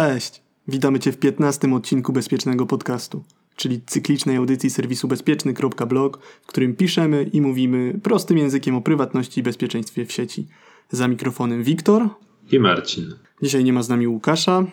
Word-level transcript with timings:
Cześć! 0.00 0.42
Witamy 0.68 0.98
Cię 0.98 1.12
w 1.12 1.18
15 1.18 1.74
odcinku 1.74 2.12
Bezpiecznego 2.12 2.66
Podcastu, 2.66 3.24
czyli 3.56 3.80
cyklicznej 3.86 4.36
audycji 4.36 4.70
serwisu 4.70 5.08
bezpieczny.blog, 5.08 6.18
w 6.42 6.46
którym 6.46 6.76
piszemy 6.76 7.22
i 7.32 7.40
mówimy 7.40 8.00
prostym 8.02 8.38
językiem 8.38 8.74
o 8.74 8.80
prywatności 8.80 9.40
i 9.40 9.42
bezpieczeństwie 9.42 10.06
w 10.06 10.12
sieci. 10.12 10.48
Za 10.90 11.08
mikrofonem 11.08 11.62
Wiktor 11.62 12.08
i 12.52 12.58
Marcin. 12.58 13.14
Dzisiaj 13.42 13.64
nie 13.64 13.72
ma 13.72 13.82
z 13.82 13.88
nami 13.88 14.08
Łukasza, 14.08 14.64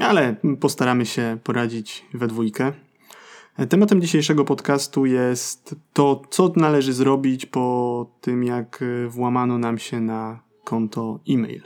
ale 0.00 0.36
postaramy 0.60 1.06
się 1.06 1.38
poradzić 1.44 2.04
we 2.14 2.26
dwójkę. 2.26 2.72
Tematem 3.68 4.00
dzisiejszego 4.00 4.44
podcastu 4.44 5.06
jest 5.06 5.76
to, 5.92 6.22
co 6.30 6.52
należy 6.56 6.92
zrobić 6.92 7.46
po 7.46 8.06
tym, 8.20 8.44
jak 8.44 8.84
włamano 9.08 9.58
nam 9.58 9.78
się 9.78 10.00
na 10.00 10.40
konto 10.64 11.20
e-mail. 11.28 11.62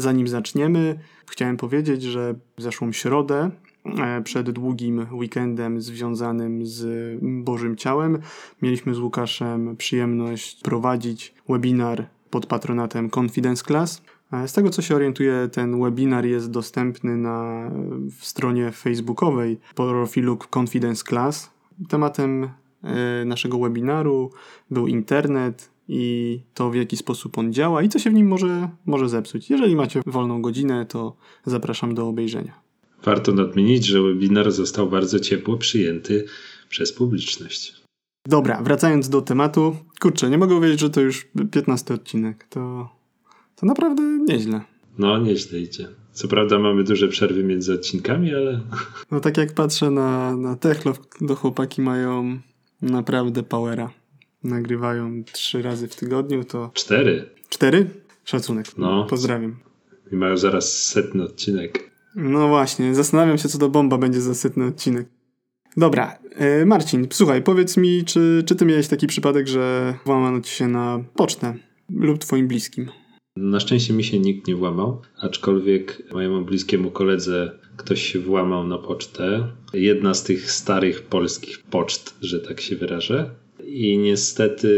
Zanim 0.00 0.28
zaczniemy, 0.28 0.98
chciałem 1.30 1.56
powiedzieć, 1.56 2.02
że 2.02 2.34
w 2.56 2.62
zeszłą 2.62 2.92
środę, 2.92 3.50
e, 3.84 4.22
przed 4.22 4.50
długim 4.50 5.06
weekendem 5.12 5.80
związanym 5.80 6.66
z 6.66 7.18
Bożym 7.22 7.76
Ciałem, 7.76 8.18
mieliśmy 8.62 8.94
z 8.94 8.98
Łukaszem 8.98 9.76
przyjemność 9.76 10.60
prowadzić 10.62 11.34
webinar 11.48 12.06
pod 12.30 12.46
patronatem 12.46 13.10
Confidence 13.10 13.64
Class. 13.64 14.02
E, 14.32 14.48
z 14.48 14.52
tego 14.52 14.70
co 14.70 14.82
się 14.82 14.96
orientuję, 14.96 15.48
ten 15.52 15.82
webinar 15.82 16.24
jest 16.24 16.50
dostępny 16.50 17.16
na 17.16 17.70
stronie 18.20 18.72
facebookowej 18.72 19.58
profilu 19.74 20.38
Confidence 20.56 21.04
Class. 21.08 21.50
Tematem 21.88 22.48
e, 22.82 23.24
naszego 23.24 23.58
webinaru 23.58 24.30
był 24.70 24.86
internet, 24.86 25.69
i 25.92 26.40
to 26.54 26.70
w 26.70 26.74
jaki 26.74 26.96
sposób 26.96 27.38
on 27.38 27.52
działa 27.52 27.82
i 27.82 27.88
co 27.88 27.98
się 27.98 28.10
w 28.10 28.14
nim 28.14 28.28
może, 28.28 28.68
może 28.86 29.08
zepsuć. 29.08 29.50
Jeżeli 29.50 29.76
macie 29.76 30.00
wolną 30.06 30.42
godzinę, 30.42 30.86
to 30.86 31.16
zapraszam 31.46 31.94
do 31.94 32.08
obejrzenia. 32.08 32.60
Warto 33.04 33.32
nadmienić, 33.32 33.86
że 33.86 34.02
webinar 34.02 34.52
został 34.52 34.88
bardzo 34.88 35.20
ciepło 35.20 35.56
przyjęty 35.56 36.24
przez 36.68 36.92
publiczność. 36.92 37.74
Dobra, 38.26 38.62
wracając 38.62 39.08
do 39.08 39.22
tematu. 39.22 39.76
Kurczę, 40.00 40.30
nie 40.30 40.38
mogę 40.38 40.54
uwierzyć, 40.54 40.80
że 40.80 40.90
to 40.90 41.00
już 41.00 41.28
15 41.50 41.94
odcinek. 41.94 42.46
To, 42.50 42.88
to 43.56 43.66
naprawdę 43.66 44.02
nieźle. 44.28 44.60
No, 44.98 45.18
nieźle 45.18 45.58
idzie. 45.58 45.88
Co 46.12 46.28
prawda 46.28 46.58
mamy 46.58 46.84
duże 46.84 47.08
przerwy 47.08 47.44
między 47.44 47.74
odcinkami, 47.74 48.34
ale... 48.34 48.60
No 49.10 49.20
tak 49.20 49.36
jak 49.36 49.54
patrzę 49.54 49.90
na, 49.90 50.36
na 50.36 50.56
Techlow, 50.56 51.00
to 51.28 51.34
chłopaki 51.34 51.82
mają 51.82 52.38
naprawdę 52.82 53.42
powera 53.42 53.99
nagrywają 54.44 55.24
trzy 55.24 55.62
razy 55.62 55.88
w 55.88 55.96
tygodniu, 55.96 56.44
to. 56.44 56.70
Cztery. 56.74 57.28
Cztery? 57.48 57.86
Szacunek. 58.24 58.66
No. 58.78 59.04
Pozdrawiam. 59.04 59.56
I 60.12 60.16
mają 60.16 60.36
zaraz 60.36 60.82
setny 60.82 61.22
odcinek. 61.22 61.90
No 62.14 62.48
właśnie, 62.48 62.94
zastanawiam 62.94 63.38
się, 63.38 63.48
co 63.48 63.58
to 63.58 63.68
bomba 63.68 63.98
będzie 63.98 64.20
za 64.20 64.34
setny 64.34 64.64
odcinek. 64.64 65.08
Dobra, 65.76 66.18
e, 66.34 66.66
Marcin, 66.66 67.06
słuchaj, 67.12 67.42
powiedz 67.42 67.76
mi, 67.76 68.04
czy, 68.04 68.42
czy 68.46 68.56
ty 68.56 68.64
miałeś 68.64 68.88
taki 68.88 69.06
przypadek, 69.06 69.48
że 69.48 69.94
włamano 70.04 70.40
ci 70.40 70.54
się 70.54 70.68
na 70.68 71.04
pocztę 71.14 71.54
lub 71.90 72.18
twoim 72.18 72.48
bliskim? 72.48 72.88
Na 73.36 73.60
szczęście 73.60 73.94
mi 73.94 74.04
się 74.04 74.18
nikt 74.18 74.46
nie 74.46 74.56
włamał, 74.56 75.02
aczkolwiek 75.18 76.02
mojemu 76.12 76.44
bliskiemu 76.44 76.90
koledze 76.90 77.58
ktoś 77.76 78.02
się 78.02 78.18
włamał 78.18 78.66
na 78.66 78.78
pocztę. 78.78 79.48
Jedna 79.72 80.14
z 80.14 80.24
tych 80.24 80.50
starych 80.50 81.02
polskich 81.02 81.62
poczt, 81.62 82.14
że 82.20 82.40
tak 82.40 82.60
się 82.60 82.76
wyrażę 82.76 83.30
i 83.70 83.98
niestety 83.98 84.70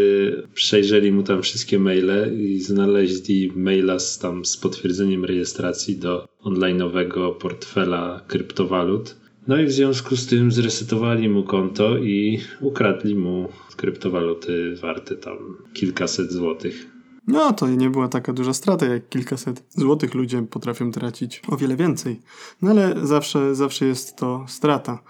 przejrzeli 0.54 1.12
mu 1.12 1.22
tam 1.22 1.42
wszystkie 1.42 1.78
maile 1.78 2.38
i 2.38 2.60
znaleźli 2.60 3.52
maila 3.56 3.98
z, 3.98 4.18
tam 4.18 4.44
z 4.44 4.56
potwierdzeniem 4.56 5.24
rejestracji 5.24 5.96
do 5.96 6.28
online'owego 6.44 7.34
portfela 7.34 8.20
kryptowalut. 8.26 9.16
No 9.48 9.60
i 9.60 9.66
w 9.66 9.72
związku 9.72 10.16
z 10.16 10.26
tym 10.26 10.52
zresetowali 10.52 11.28
mu 11.28 11.42
konto 11.42 11.98
i 11.98 12.40
ukradli 12.60 13.14
mu 13.14 13.48
kryptowaluty 13.76 14.76
warte 14.82 15.16
tam 15.16 15.36
kilkaset 15.74 16.32
złotych. 16.32 16.86
No 17.26 17.52
to 17.52 17.68
nie 17.68 17.90
była 17.90 18.08
taka 18.08 18.32
duża 18.32 18.52
strata 18.52 18.86
jak 18.86 19.08
kilkaset 19.08 19.64
złotych. 19.68 20.14
Ludzie 20.14 20.42
potrafią 20.42 20.90
tracić 20.90 21.42
o 21.48 21.56
wiele 21.56 21.76
więcej. 21.76 22.20
No 22.62 22.70
ale 22.70 22.94
zawsze, 23.02 23.54
zawsze 23.54 23.86
jest 23.86 24.16
to 24.16 24.44
strata. 24.48 25.02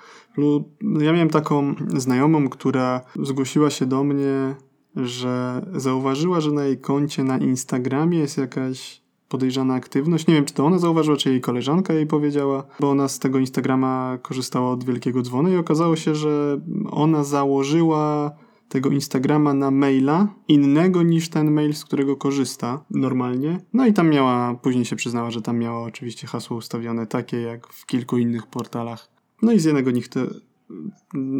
Ja 1.00 1.12
miałem 1.12 1.30
taką 1.30 1.74
znajomą, 1.96 2.48
która 2.48 3.00
zgłosiła 3.22 3.70
się 3.70 3.86
do 3.86 4.04
mnie, 4.04 4.54
że 4.96 5.66
zauważyła, 5.74 6.40
że 6.40 6.52
na 6.52 6.64
jej 6.64 6.78
koncie 6.78 7.24
na 7.24 7.38
Instagramie 7.38 8.18
jest 8.18 8.38
jakaś 8.38 9.02
podejrzana 9.28 9.74
aktywność. 9.74 10.26
Nie 10.26 10.34
wiem, 10.34 10.44
czy 10.44 10.54
to 10.54 10.66
ona 10.66 10.78
zauważyła, 10.78 11.16
czy 11.16 11.30
jej 11.30 11.40
koleżanka 11.40 11.94
jej 11.94 12.06
powiedziała, 12.06 12.64
bo 12.80 12.90
ona 12.90 13.08
z 13.08 13.18
tego 13.18 13.38
Instagrama 13.38 14.18
korzystała 14.22 14.70
od 14.70 14.84
wielkiego 14.84 15.22
dzwonu 15.22 15.52
i 15.52 15.56
okazało 15.56 15.96
się, 15.96 16.14
że 16.14 16.60
ona 16.90 17.24
założyła 17.24 18.30
tego 18.68 18.90
Instagrama 18.90 19.54
na 19.54 19.70
maila 19.70 20.28
innego 20.48 21.02
niż 21.02 21.28
ten 21.28 21.50
mail, 21.50 21.74
z 21.74 21.84
którego 21.84 22.16
korzysta 22.16 22.84
normalnie. 22.90 23.60
No 23.72 23.86
i 23.86 23.92
tam 23.92 24.10
miała, 24.10 24.54
później 24.54 24.84
się 24.84 24.96
przyznała, 24.96 25.30
że 25.30 25.42
tam 25.42 25.58
miała 25.58 25.82
oczywiście 25.82 26.26
hasło 26.26 26.56
ustawione 26.56 27.06
takie 27.06 27.40
jak 27.40 27.66
w 27.66 27.86
kilku 27.86 28.18
innych 28.18 28.46
portalach 28.46 29.08
no 29.42 29.52
i 29.52 29.58
z 29.58 29.64
jednego 29.64 29.90
nich 29.90 30.08
to. 30.08 30.20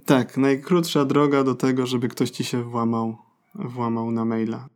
Tak, 0.04 0.36
najkrótsza 0.36 1.04
droga 1.04 1.44
do 1.44 1.54
tego, 1.54 1.86
żeby 1.86 2.08
ktoś 2.08 2.30
ci 2.30 2.44
się 2.44 2.62
włamał, 2.62 3.16
włamał 3.54 4.10
na 4.10 4.24
maila. 4.24 4.68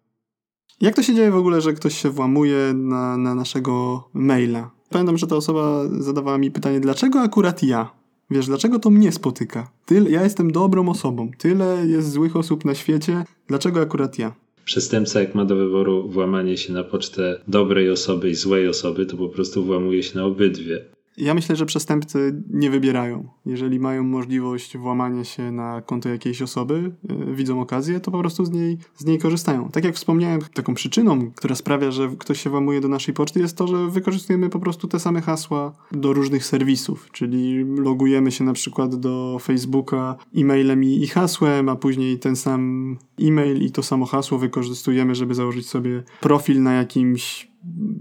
Jak 0.80 0.94
to 0.94 1.02
się 1.02 1.14
dzieje 1.14 1.30
w 1.30 1.36
ogóle, 1.36 1.60
że 1.60 1.72
ktoś 1.72 2.02
się 2.02 2.10
włamuje 2.10 2.72
na, 2.74 3.16
na 3.16 3.34
naszego 3.34 4.04
maila? 4.14 4.70
Pamiętam, 4.90 5.18
że 5.18 5.26
ta 5.26 5.36
osoba 5.36 5.88
zadawała 5.98 6.38
mi 6.38 6.50
pytanie, 6.50 6.80
dlaczego 6.80 7.20
akurat 7.20 7.62
ja? 7.62 7.90
Wiesz, 8.30 8.46
dlaczego 8.46 8.78
to 8.78 8.90
mnie 8.90 9.12
spotyka? 9.12 9.70
Tyle, 9.86 10.10
ja 10.10 10.22
jestem 10.22 10.52
dobrą 10.52 10.88
osobą, 10.88 11.30
tyle 11.38 11.86
jest 11.86 12.10
złych 12.12 12.36
osób 12.36 12.64
na 12.64 12.74
świecie, 12.74 13.24
dlaczego 13.48 13.80
akurat 13.80 14.18
ja? 14.18 14.34
Przestępca, 14.64 15.20
jak 15.20 15.34
ma 15.34 15.44
do 15.44 15.56
wyboru 15.56 16.08
włamanie 16.08 16.56
się 16.56 16.72
na 16.72 16.84
pocztę 16.84 17.40
dobrej 17.48 17.90
osoby 17.90 18.30
i 18.30 18.34
złej 18.34 18.68
osoby, 18.68 19.06
to 19.06 19.16
po 19.16 19.28
prostu 19.28 19.64
włamuje 19.64 20.02
się 20.02 20.18
na 20.18 20.24
obydwie. 20.24 20.84
Ja 21.16 21.34
myślę, 21.34 21.56
że 21.56 21.66
przestępcy 21.66 22.42
nie 22.50 22.70
wybierają. 22.70 23.28
Jeżeli 23.46 23.80
mają 23.80 24.02
możliwość 24.02 24.76
włamania 24.76 25.24
się 25.24 25.52
na 25.52 25.82
konto 25.82 26.08
jakiejś 26.08 26.42
osoby, 26.42 26.92
yy, 27.08 27.34
widzą 27.34 27.60
okazję, 27.60 28.00
to 28.00 28.10
po 28.10 28.18
prostu 28.18 28.44
z 28.44 28.50
niej, 28.50 28.78
z 28.96 29.04
niej 29.04 29.18
korzystają. 29.18 29.68
Tak 29.68 29.84
jak 29.84 29.94
wspomniałem, 29.94 30.40
taką 30.54 30.74
przyczyną, 30.74 31.30
która 31.30 31.54
sprawia, 31.54 31.90
że 31.90 32.08
ktoś 32.18 32.40
się 32.40 32.50
włamuje 32.50 32.80
do 32.80 32.88
naszej 32.88 33.14
poczty, 33.14 33.40
jest 33.40 33.56
to, 33.56 33.66
że 33.66 33.90
wykorzystujemy 33.90 34.50
po 34.50 34.60
prostu 34.60 34.88
te 34.88 35.00
same 35.00 35.20
hasła 35.20 35.72
do 35.92 36.12
różnych 36.12 36.46
serwisów. 36.46 37.08
Czyli 37.12 37.64
logujemy 37.64 38.32
się 38.32 38.44
na 38.44 38.52
przykład 38.52 38.94
do 38.94 39.38
Facebooka 39.42 40.16
e-mailem 40.36 40.84
i, 40.84 41.02
i 41.02 41.06
hasłem, 41.06 41.68
a 41.68 41.76
później 41.76 42.18
ten 42.18 42.36
sam 42.36 42.96
e-mail 43.20 43.62
i 43.62 43.70
to 43.70 43.82
samo 43.82 44.06
hasło 44.06 44.38
wykorzystujemy, 44.38 45.14
żeby 45.14 45.34
założyć 45.34 45.68
sobie 45.68 46.02
profil 46.20 46.62
na 46.62 46.72
jakimś 46.72 47.55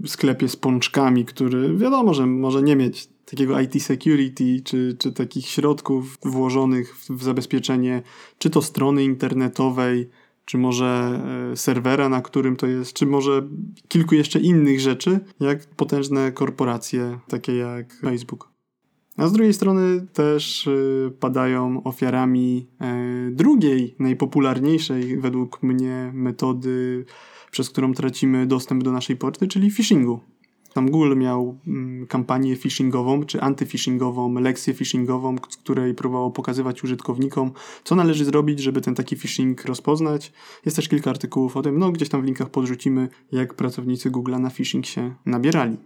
sklepie 0.06 0.48
z 0.48 0.56
pączkami, 0.56 1.24
który 1.24 1.76
wiadomo, 1.76 2.14
że 2.14 2.26
może 2.26 2.62
nie 2.62 2.76
mieć 2.76 3.08
takiego 3.24 3.60
IT 3.60 3.82
security, 3.82 4.60
czy, 4.64 4.96
czy 4.98 5.12
takich 5.12 5.46
środków 5.46 6.18
włożonych 6.22 6.96
w, 6.96 7.22
zabezpieczenie, 7.22 8.02
czy 8.38 8.50
to 8.50 8.62
strony 8.62 9.04
internetowej, 9.04 10.08
czy 10.44 10.58
może 10.58 11.20
e, 11.52 11.56
serwera, 11.56 12.08
na 12.08 12.22
którym 12.22 12.56
to 12.56 12.66
jest, 12.66 12.92
czy 12.92 13.06
może 13.06 13.48
kilku 13.88 14.14
jeszcze 14.14 14.40
innych 14.40 14.80
rzeczy, 14.80 15.20
jak 15.40 15.66
potężne 15.66 16.32
korporacje, 16.32 17.18
takie 17.28 17.56
jak 17.56 17.94
Facebook. 18.00 18.56
A 19.16 19.28
z 19.28 19.32
drugiej 19.32 19.54
strony 19.54 20.06
też 20.12 20.68
e, 20.68 21.10
padają 21.10 21.82
ofiarami 21.82 22.66
e, 22.80 23.30
drugiej, 23.30 23.94
najpopularniejszej 23.98 25.20
według 25.20 25.62
mnie 25.62 26.10
metody 26.14 27.04
przez 27.56 27.70
którą 27.70 27.94
tracimy 27.94 28.46
dostęp 28.46 28.84
do 28.84 28.92
naszej 28.92 29.16
poczty, 29.16 29.48
czyli 29.48 29.70
phishingu. 29.70 30.20
Tam 30.72 30.90
Google 30.90 31.16
miał 31.16 31.58
mm, 31.66 32.06
kampanię 32.06 32.56
phishingową 32.56 33.24
czy 33.24 33.40
antyphishingową, 33.40 34.34
lekcję 34.34 34.74
phishingową, 34.74 35.36
z 35.50 35.56
której 35.56 35.94
próbowało 35.94 36.30
pokazywać 36.30 36.84
użytkownikom, 36.84 37.52
co 37.84 37.94
należy 37.94 38.24
zrobić, 38.24 38.60
żeby 38.60 38.80
ten 38.80 38.94
taki 38.94 39.16
phishing 39.16 39.64
rozpoznać. 39.64 40.32
Jest 40.64 40.76
też 40.76 40.88
kilka 40.88 41.10
artykułów 41.10 41.56
o 41.56 41.62
tym, 41.62 41.78
no 41.78 41.92
gdzieś 41.92 42.08
tam 42.08 42.22
w 42.22 42.24
linkach 42.24 42.50
podrzucimy, 42.50 43.08
jak 43.32 43.54
pracownicy 43.54 44.10
Google 44.10 44.36
na 44.40 44.50
phishing 44.50 44.86
się 44.86 45.14
nabierali. 45.26 45.76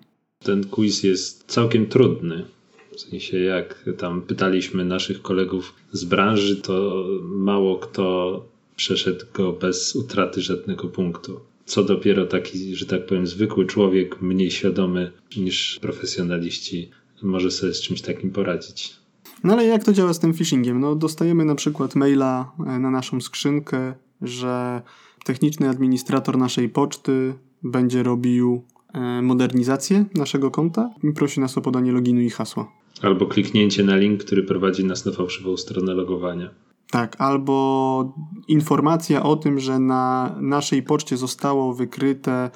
Ten 0.45 0.65
quiz 0.65 1.03
jest 1.03 1.45
całkiem 1.47 1.87
trudny. 1.87 2.45
W 2.93 3.01
sensie, 3.01 3.39
jak 3.39 3.85
tam 3.99 4.23
pytaliśmy 4.23 4.85
naszych 4.85 5.23
kolegów 5.23 5.75
z 5.93 6.05
branży, 6.05 6.57
to 6.57 7.05
mało 7.23 7.79
kto 7.79 8.45
przeszedł 8.77 9.25
go 9.35 9.53
bez 9.53 9.97
utraty 9.97 10.43
żadnego 10.43 10.89
punktu 10.89 11.50
co 11.71 11.85
dopiero 11.85 12.27
taki, 12.27 12.77
że 12.77 12.87
tak 12.87 13.07
powiem, 13.07 13.27
zwykły 13.27 13.67
człowiek, 13.67 14.23
mniej 14.23 14.51
świadomy 14.51 15.13
niż 15.37 15.79
profesjonaliści, 15.81 16.91
może 17.23 17.51
sobie 17.51 17.75
z 17.75 17.81
czymś 17.81 18.01
takim 18.01 18.31
poradzić. 18.31 18.97
No 19.45 19.53
ale 19.53 19.65
jak 19.65 19.85
to 19.85 19.93
działa 19.93 20.13
z 20.13 20.19
tym 20.19 20.35
phishingiem? 20.35 20.81
No 20.81 20.95
dostajemy 20.95 21.45
na 21.45 21.55
przykład 21.55 21.95
maila 21.95 22.53
e, 22.67 22.79
na 22.79 22.91
naszą 22.91 23.21
skrzynkę, 23.21 23.95
że 24.23 24.83
techniczny 25.25 25.69
administrator 25.69 26.39
naszej 26.39 26.69
poczty 26.69 27.35
będzie 27.63 28.03
robił 28.03 28.65
e, 28.95 29.23
modernizację 29.23 30.05
naszego 30.15 30.51
konta 30.51 30.91
i 31.03 31.13
prosi 31.13 31.41
nas 31.41 31.59
o 31.59 31.61
podanie 31.61 31.93
loginu 31.93 32.21
i 32.21 32.31
hasła. 32.31 32.73
Albo 33.03 33.27
kliknięcie 33.27 33.85
na 33.85 33.97
link, 33.97 34.25
który 34.25 34.43
prowadzi 34.43 34.85
nas 34.85 35.05
na 35.05 35.13
fałszywą 35.13 35.57
stronę 35.57 35.95
logowania. 35.95 36.51
Tak, 36.91 37.17
albo 37.19 38.15
informacja 38.49 39.23
o 39.23 39.37
tym, 39.37 39.61
że 39.61 39.79
na 39.79 40.37
naszej 40.41 40.83
poczcie 40.83 41.17
zostało 41.17 41.75
wykryte 41.75 42.51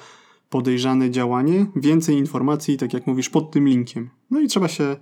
podejrzane 0.49 1.11
działanie. 1.11 1.65
Więcej 1.75 2.15
informacji, 2.15 2.77
tak 2.77 2.93
jak 2.93 3.07
mówisz, 3.07 3.29
pod 3.29 3.51
tym 3.51 3.67
linkiem. 3.67 4.09
No 4.31 4.39
i 4.39 4.47
trzeba 4.47 4.67
się 4.67 4.95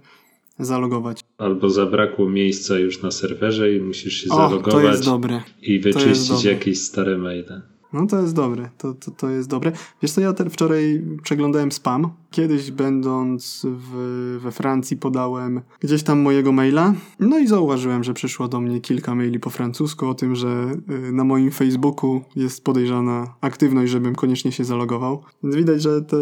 zalogować. 0.59 1.19
Albo 1.38 1.69
zabrakło 1.69 2.30
miejsca 2.30 2.80
już 2.80 3.01
na 3.01 3.12
serwerze 3.12 3.75
i 3.75 3.81
musisz 3.81 4.13
się 4.13 4.30
O, 4.30 4.35
zalogować 4.35 4.71
to 4.71 4.81
jest 4.81 5.06
dobre. 5.06 5.44
i 5.62 5.79
wyczyścić 5.79 6.44
jakieś 6.44 6.81
stare 6.81 7.18
maile. 7.18 7.62
No 7.94 8.07
to 8.07 8.22
jest 8.22 8.36
dobre, 8.36 8.69
to, 8.78 8.94
to, 8.94 9.12
to 9.12 9.30
jest 9.30 9.50
dobre. 9.50 9.72
Wiesz 10.01 10.12
co, 10.12 10.22
ja 10.22 10.34
te, 10.34 10.50
wczoraj 10.50 11.01
przeglądałem 11.24 11.72
spam. 11.72 12.10
Kiedyś 12.31 12.72
będąc 12.72 13.66
w, 13.69 14.40
we 14.42 14.51
Francji 14.51 14.98
podałem 14.98 15.62
gdzieś 15.80 16.04
tam 16.04 16.19
mojego 16.19 16.51
maila, 16.51 16.94
no 17.19 17.40
i 17.40 17.48
zauważyłem, 17.48 18.04
że 18.04 18.13
przyszło 18.13 18.48
do 18.48 18.62
mnie 18.62 18.81
kilka 18.81 19.16
maili 19.16 19.40
po 19.40 19.50
francusku 19.50 20.07
o 20.07 20.13
tym, 20.13 20.36
że 20.36 20.75
y, 21.07 21.12
na 21.12 21.24
moim 21.24 21.51
Facebooku 21.51 22.22
jest 22.36 22.63
podejrzana 22.63 23.36
aktywność, 23.42 23.92
żebym 23.92 24.16
koniecznie 24.16 24.51
się 24.51 24.63
zalogował. 24.63 25.24
Więc 25.44 25.56
widać, 25.56 25.81
że 25.81 26.01
te 26.01 26.18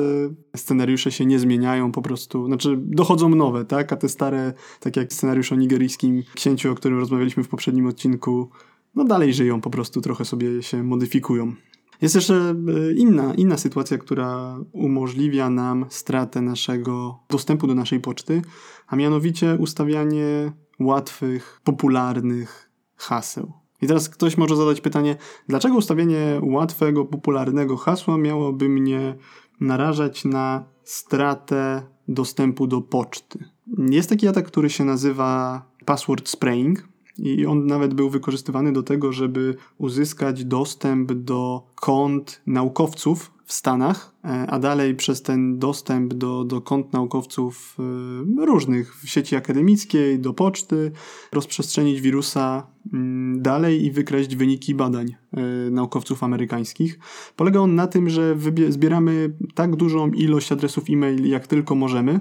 scenariusze 0.56 1.12
się 1.12 1.26
nie 1.26 1.40
zmieniają 1.40 1.92
po 1.92 2.02
prostu, 2.02 2.46
znaczy 2.46 2.78
dochodzą 2.78 3.30
nowe, 3.30 3.66
tak? 3.66 3.94
A 3.94 3.96
te 3.96 4.10
stare, 4.10 4.54
tak 4.80 4.98
jak 4.98 5.14
scenariusz 5.14 5.52
o 5.52 5.56
nigeryjskim 5.56 6.24
księciu, 6.36 6.72
o 6.72 6.76
którym 6.76 7.00
rozmawialiśmy 7.00 7.44
w 7.44 7.48
poprzednim 7.48 7.88
odcinku, 7.88 8.50
no 8.96 9.06
dalej 9.06 9.34
żyją, 9.34 9.62
po 9.62 9.70
prostu 9.70 10.02
trochę 10.02 10.26
sobie 10.26 10.64
się 10.64 10.84
modyfikują. 10.84 11.54
Jest 12.02 12.16
jeszcze 12.16 12.36
e, 12.36 12.94
inna, 12.94 13.34
inna 13.34 13.58
sytuacja, 13.58 13.98
która 13.98 14.60
umożliwia 14.72 15.50
nam 15.50 15.86
stratę 15.90 16.42
naszego 16.42 17.20
dostępu 17.30 17.68
do 17.68 17.76
naszej 17.76 18.00
poczty, 18.00 18.42
a 18.88 18.96
mianowicie 18.96 19.58
ustawianie 19.60 20.52
łatwych, 20.80 21.62
popularnych 21.64 22.72
haseł. 22.96 23.54
I 23.82 23.88
teraz 23.88 24.10
ktoś 24.10 24.38
może 24.38 24.56
zadać 24.56 24.82
pytanie, 24.82 25.16
dlaczego 25.48 25.76
ustawienie 25.76 26.40
łatwego, 26.44 27.06
popularnego 27.06 27.78
hasła 27.78 28.18
miałoby 28.18 28.70
mnie 28.70 29.16
narażać 29.60 30.26
na 30.26 30.64
stratę 30.84 31.82
dostępu 32.08 32.68
do 32.68 32.82
poczty? 32.82 33.46
Jest 33.78 34.10
taki 34.10 34.28
atak, 34.28 34.48
który 34.48 34.70
się 34.70 34.86
nazywa 34.86 35.62
password 35.86 36.30
spraying. 36.30 36.91
I 37.18 37.46
on 37.46 37.66
nawet 37.66 37.94
był 37.94 38.10
wykorzystywany 38.10 38.74
do 38.74 38.84
tego, 38.84 39.12
żeby 39.12 39.56
uzyskać 39.78 40.46
dostęp 40.46 41.14
do 41.14 41.68
kont 41.76 42.42
naukowców 42.48 43.32
w 43.52 43.54
Stanach, 43.54 44.16
e, 44.26 44.28
a 44.28 44.60
dalej 44.60 44.96
przez 44.96 45.22
ten 45.22 45.60
dostęp 45.60 46.14
do, 46.14 46.44
do 46.44 46.62
kont 46.62 46.94
naukowców 46.94 47.78
e, 47.80 48.46
różnych 48.46 48.96
w 48.96 49.10
sieci 49.10 49.36
akademickiej, 49.36 50.20
do 50.20 50.34
poczty, 50.34 50.92
rozprzestrzenić 51.32 52.02
wirusa 52.02 52.68
mm, 52.94 53.42
dalej 53.42 53.86
i 53.86 53.92
wykraść 53.92 54.36
wyniki 54.36 54.76
badań 54.76 55.16
e, 55.34 55.42
naukowców 55.72 56.24
amerykańskich. 56.24 57.00
Polega 57.36 57.60
on 57.60 57.76
na 57.76 57.88
tym, 57.88 58.10
że 58.10 58.36
zbieramy 58.70 59.34
tak 59.56 59.76
dużą 59.76 60.12
ilość 60.12 60.52
adresów 60.52 60.84
e-mail, 60.90 61.28
jak 61.28 61.48
tylko 61.48 61.76
możemy, 61.76 62.20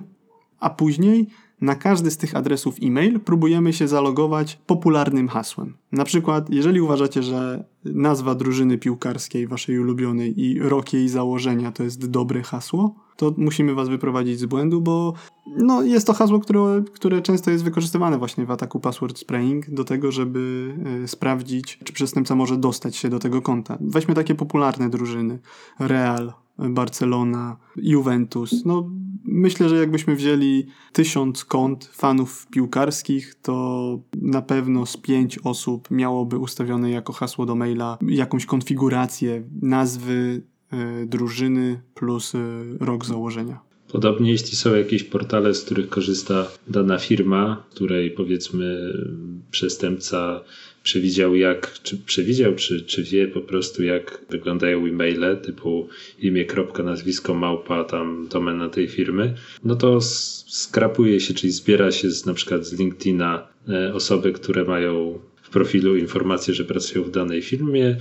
a 0.61 0.71
później 0.71 1.27
na 1.61 1.75
każdy 1.75 2.11
z 2.11 2.17
tych 2.17 2.37
adresów 2.37 2.77
e-mail 2.83 3.21
próbujemy 3.21 3.73
się 3.73 3.89
zalogować 3.89 4.59
popularnym 4.67 5.29
hasłem. 5.29 5.75
Na 5.93 6.05
przykład, 6.05 6.51
jeżeli 6.51 6.81
uważacie, 6.81 7.23
że 7.23 7.65
nazwa 7.85 8.35
drużyny 8.35 8.79
piłkarskiej 8.79 9.47
waszej 9.47 9.79
ulubionej 9.79 10.41
i 10.41 10.59
rok 10.59 10.93
jej 10.93 11.09
założenia 11.09 11.73
to 11.73 11.83
jest 11.83 12.11
dobre 12.11 12.43
hasło, 12.43 12.95
to 13.17 13.35
musimy 13.37 13.75
was 13.75 13.89
wyprowadzić 13.89 14.39
z 14.39 14.47
błędu, 14.47 14.81
bo 14.81 15.15
no, 15.57 15.83
jest 15.83 16.07
to 16.07 16.13
hasło, 16.13 16.41
które, 16.41 16.83
które 16.93 17.23
często 17.23 17.51
jest 17.51 17.65
wykorzystywane 17.65 18.19
właśnie 18.19 18.47
w 18.47 18.51
ataku 18.51 18.81
password 18.81 19.19
spraying 19.19 19.71
do 19.71 19.85
tego, 19.85 20.13
żeby 20.13 20.75
e, 21.05 21.09
sprawdzić, 21.09 21.79
czy 21.85 21.93
przestępca 21.93 22.35
może 22.35 22.57
dostać 22.57 22.97
się 22.97 23.09
do 23.09 23.19
tego 23.19 23.43
konta. 23.43 23.79
Weźmy 23.81 24.15
takie 24.15 24.35
popularne 24.35 24.91
drużyny. 24.91 25.39
Real, 25.79 26.33
Barcelona, 26.69 27.57
Juventus. 27.77 28.65
No, 28.65 28.91
myślę, 29.25 29.69
że 29.69 29.77
jakbyśmy 29.77 30.17
wzięli 30.17 30.67
tysiąc 30.93 31.45
kont 31.45 31.85
fanów 31.85 32.47
piłkarskich, 32.51 33.35
to 33.43 33.99
na 34.23 34.43
pewno 34.43 34.87
z 34.87 34.97
pięć 34.97 35.39
osób 35.39 35.91
miałoby 35.91 36.39
ustawione 36.39 36.91
jako 36.91 37.13
hasło 37.13 37.47
do 37.47 37.55
maila 37.55 37.99
jakąś 38.09 38.47
konfigurację 38.47 39.43
nazwy 39.63 40.43
e, 40.73 41.07
drużyny 41.07 41.81
plus 41.95 42.35
e, 42.35 42.39
rok 42.81 43.05
założenia. 43.05 43.71
Podobnie 43.93 44.31
jeśli 44.31 44.57
są 44.57 44.75
jakieś 44.75 45.05
portale, 45.05 45.55
z 45.55 45.65
których 45.65 45.89
korzysta 45.89 46.47
dana 46.69 46.99
firma, 46.99 47.65
której 47.71 48.11
powiedzmy 48.11 48.93
przestępca 49.51 50.41
przewidział 50.83 51.35
jak, 51.35 51.73
czy 51.83 51.97
przewidział, 51.97 52.55
czy, 52.55 52.83
czy 52.83 53.03
wie 53.03 53.29
po 53.29 53.41
prostu 53.41 53.83
jak 53.83 54.25
wyglądają 54.31 54.87
e-maile 54.87 55.37
typu 55.43 55.89
imię, 56.19 56.45
kropka, 56.45 56.83
nazwisko, 56.83 57.35
małpa, 57.35 57.85
tam 57.85 58.29
domena 58.31 58.69
tej 58.69 58.89
firmy, 58.89 59.35
no 59.65 59.77
to 59.77 60.01
skrapuje 60.01 61.21
się, 61.21 61.35
czyli 61.35 61.53
zbiera 61.53 61.91
się 61.91 62.11
z, 62.11 62.27
na 62.27 62.35
przykład 62.35 62.67
z 62.67 62.79
LinkedIna 62.79 63.49
e, 63.69 63.95
osoby, 63.95 64.33
które 64.33 64.65
mają 64.65 65.19
w 65.43 65.51
profilu 65.51 65.97
informację, 65.97 66.55
że 66.55 66.65
pracują 66.65 67.05
w 67.05 67.11
danej 67.11 67.43
firmie, 67.43 67.97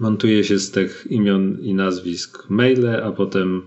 montuje 0.00 0.44
się 0.44 0.58
z 0.58 0.70
tych 0.70 1.06
imion 1.10 1.58
i 1.62 1.74
nazwisk 1.74 2.50
maile, 2.50 2.88
a 2.88 3.12
potem 3.12 3.62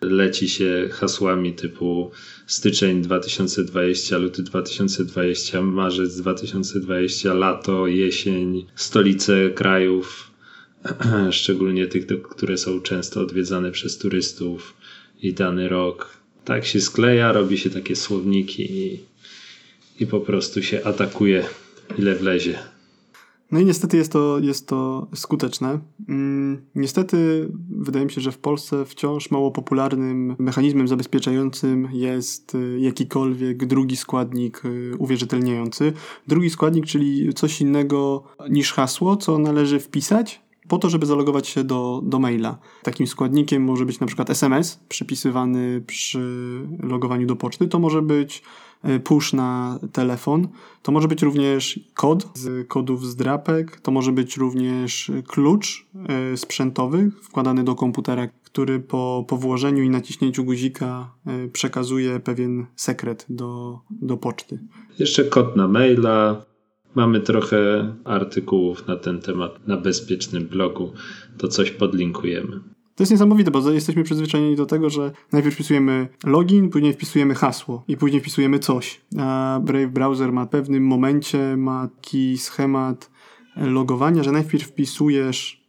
leci 0.00 0.48
się 0.48 0.88
hasłami 0.92 1.52
typu 1.52 2.10
styczeń 2.46 3.02
2020, 3.02 4.18
luty 4.18 4.42
2020, 4.42 5.62
marzec 5.62 6.16
2020, 6.16 7.34
lato, 7.34 7.86
jesień, 7.86 8.66
stolice 8.74 9.50
krajów, 9.50 10.30
szczególnie 11.30 11.86
tych, 11.86 12.06
które 12.22 12.58
są 12.58 12.80
często 12.80 13.20
odwiedzane 13.20 13.72
przez 13.72 13.98
turystów 13.98 14.74
i 15.22 15.32
dany 15.32 15.68
rok. 15.68 16.18
Tak 16.44 16.66
się 16.66 16.80
skleja, 16.80 17.32
robi 17.32 17.58
się 17.58 17.70
takie 17.70 17.96
słowniki 17.96 18.72
i, 18.72 19.00
i 20.00 20.06
po 20.06 20.20
prostu 20.20 20.62
się 20.62 20.84
atakuje 20.84 21.44
ile 21.98 22.14
wlezie. 22.14 22.58
No 23.52 23.60
i 23.60 23.64
niestety 23.64 23.96
jest 23.96 24.12
to, 24.12 24.38
jest 24.38 24.68
to 24.68 25.06
skuteczne. 25.14 25.78
Mm, 26.08 26.62
niestety 26.74 27.48
wydaje 27.70 28.04
mi 28.04 28.10
się, 28.10 28.20
że 28.20 28.32
w 28.32 28.38
Polsce 28.38 28.84
wciąż 28.84 29.30
mało 29.30 29.50
popularnym 29.50 30.36
mechanizmem 30.38 30.88
zabezpieczającym 30.88 31.88
jest 31.92 32.54
y, 32.54 32.78
jakikolwiek 32.80 33.66
drugi 33.66 33.96
składnik 33.96 34.64
y, 34.64 34.92
uwierzytelniający. 34.98 35.92
Drugi 36.26 36.50
składnik, 36.50 36.86
czyli 36.86 37.34
coś 37.34 37.60
innego 37.60 38.24
niż 38.50 38.72
hasło, 38.72 39.16
co 39.16 39.38
należy 39.38 39.80
wpisać 39.80 40.40
po 40.68 40.78
to, 40.78 40.90
żeby 40.90 41.06
zalogować 41.06 41.48
się 41.48 41.64
do, 41.64 42.02
do 42.04 42.18
maila. 42.18 42.58
Takim 42.82 43.06
składnikiem 43.06 43.64
może 43.64 43.86
być 43.86 44.00
na 44.00 44.06
przykład 44.06 44.30
SMS 44.30 44.80
przypisywany 44.88 45.82
przy 45.86 46.20
logowaniu 46.82 47.26
do 47.26 47.36
poczty. 47.36 47.68
To 47.68 47.78
może 47.78 48.02
być 48.02 48.42
push 49.04 49.32
na 49.32 49.78
telefon. 49.92 50.48
To 50.82 50.92
może 50.92 51.08
być 51.08 51.22
również 51.22 51.80
kod 51.94 52.28
z 52.34 52.68
kodów 52.68 53.06
z 53.06 53.16
drapek. 53.16 53.80
To 53.80 53.90
może 53.90 54.12
być 54.12 54.36
również 54.36 55.10
klucz 55.26 55.86
e, 56.08 56.36
sprzętowy 56.36 57.10
wkładany 57.22 57.64
do 57.64 57.74
komputera, 57.74 58.28
który 58.44 58.80
po, 58.80 59.24
po 59.28 59.36
włożeniu 59.36 59.82
i 59.82 59.90
naciśnięciu 59.90 60.44
guzika 60.44 61.10
e, 61.26 61.48
przekazuje 61.48 62.20
pewien 62.20 62.66
sekret 62.76 63.26
do, 63.28 63.78
do 63.90 64.16
poczty. 64.16 64.58
Jeszcze 64.98 65.24
kod 65.24 65.56
na 65.56 65.68
maila. 65.68 66.48
Mamy 66.94 67.20
trochę 67.20 67.92
artykułów 68.04 68.86
na 68.86 68.96
ten 68.96 69.20
temat 69.20 69.68
na 69.68 69.76
bezpiecznym 69.76 70.46
blogu. 70.46 70.92
To 71.38 71.48
coś 71.48 71.70
podlinkujemy. 71.70 72.60
To 72.98 73.02
jest 73.02 73.12
niesamowite, 73.12 73.50
bo 73.50 73.70
jesteśmy 73.70 74.04
przyzwyczajeni 74.04 74.56
do 74.56 74.66
tego, 74.66 74.90
że 74.90 75.12
najpierw 75.32 75.54
wpisujemy 75.54 76.08
login, 76.24 76.70
później 76.70 76.92
wpisujemy 76.92 77.34
hasło 77.34 77.84
i 77.88 77.96
później 77.96 78.20
wpisujemy 78.20 78.58
coś. 78.58 79.00
A 79.18 79.60
Brave 79.62 79.90
Browser 79.90 80.32
ma 80.32 80.44
w 80.44 80.48
pewnym 80.48 80.86
momencie 80.86 81.56
ma 81.56 81.88
taki 81.88 82.38
schemat 82.38 83.10
logowania, 83.56 84.22
że 84.22 84.32
najpierw 84.32 84.64
wpisujesz 84.64 85.64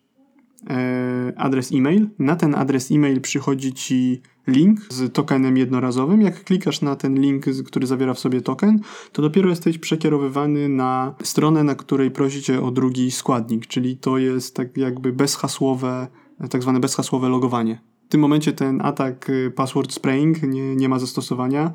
e, 0.70 1.34
adres 1.38 1.72
e-mail. 1.74 2.10
Na 2.20 2.36
ten 2.36 2.56
adres 2.56 2.92
e-mail 2.92 3.22
przychodzi 3.22 3.74
ci 3.74 4.22
link 4.48 4.80
z 4.90 5.14
tokenem 5.14 5.58
jednorazowym. 5.58 6.22
Jak 6.22 6.44
klikasz 6.44 6.82
na 6.82 6.96
ten 6.96 7.20
link, 7.20 7.46
który 7.66 7.88
zawiera 7.88 8.14
w 8.14 8.20
sobie 8.20 8.42
token, 8.42 8.80
to 9.12 9.22
dopiero 9.22 9.50
jesteś 9.50 9.78
przekierowywany 9.78 10.70
na 10.70 11.16
stronę, 11.24 11.64
na 11.64 11.76
której 11.76 12.12
prosicie 12.12 12.62
o 12.62 12.72
drugi 12.72 13.12
składnik, 13.12 13.68
czyli 13.68 13.98
to 13.98 14.18
jest 14.18 14.56
tak 14.56 14.78
jakby 14.78 15.14
bezhasłowe, 15.14 16.08
tak 16.48 16.62
zwane 16.62 16.80
bezhasłowe 16.80 17.30
logowanie. 17.30 17.82
W 18.06 18.12
tym 18.12 18.22
momencie 18.22 18.54
ten 18.54 18.82
atak 18.82 19.30
y, 19.30 19.52
password 19.52 19.94
spraying 19.94 20.44
nie, 20.44 20.76
nie 20.76 20.90
ma 20.90 21.00
zastosowania. 21.00 21.72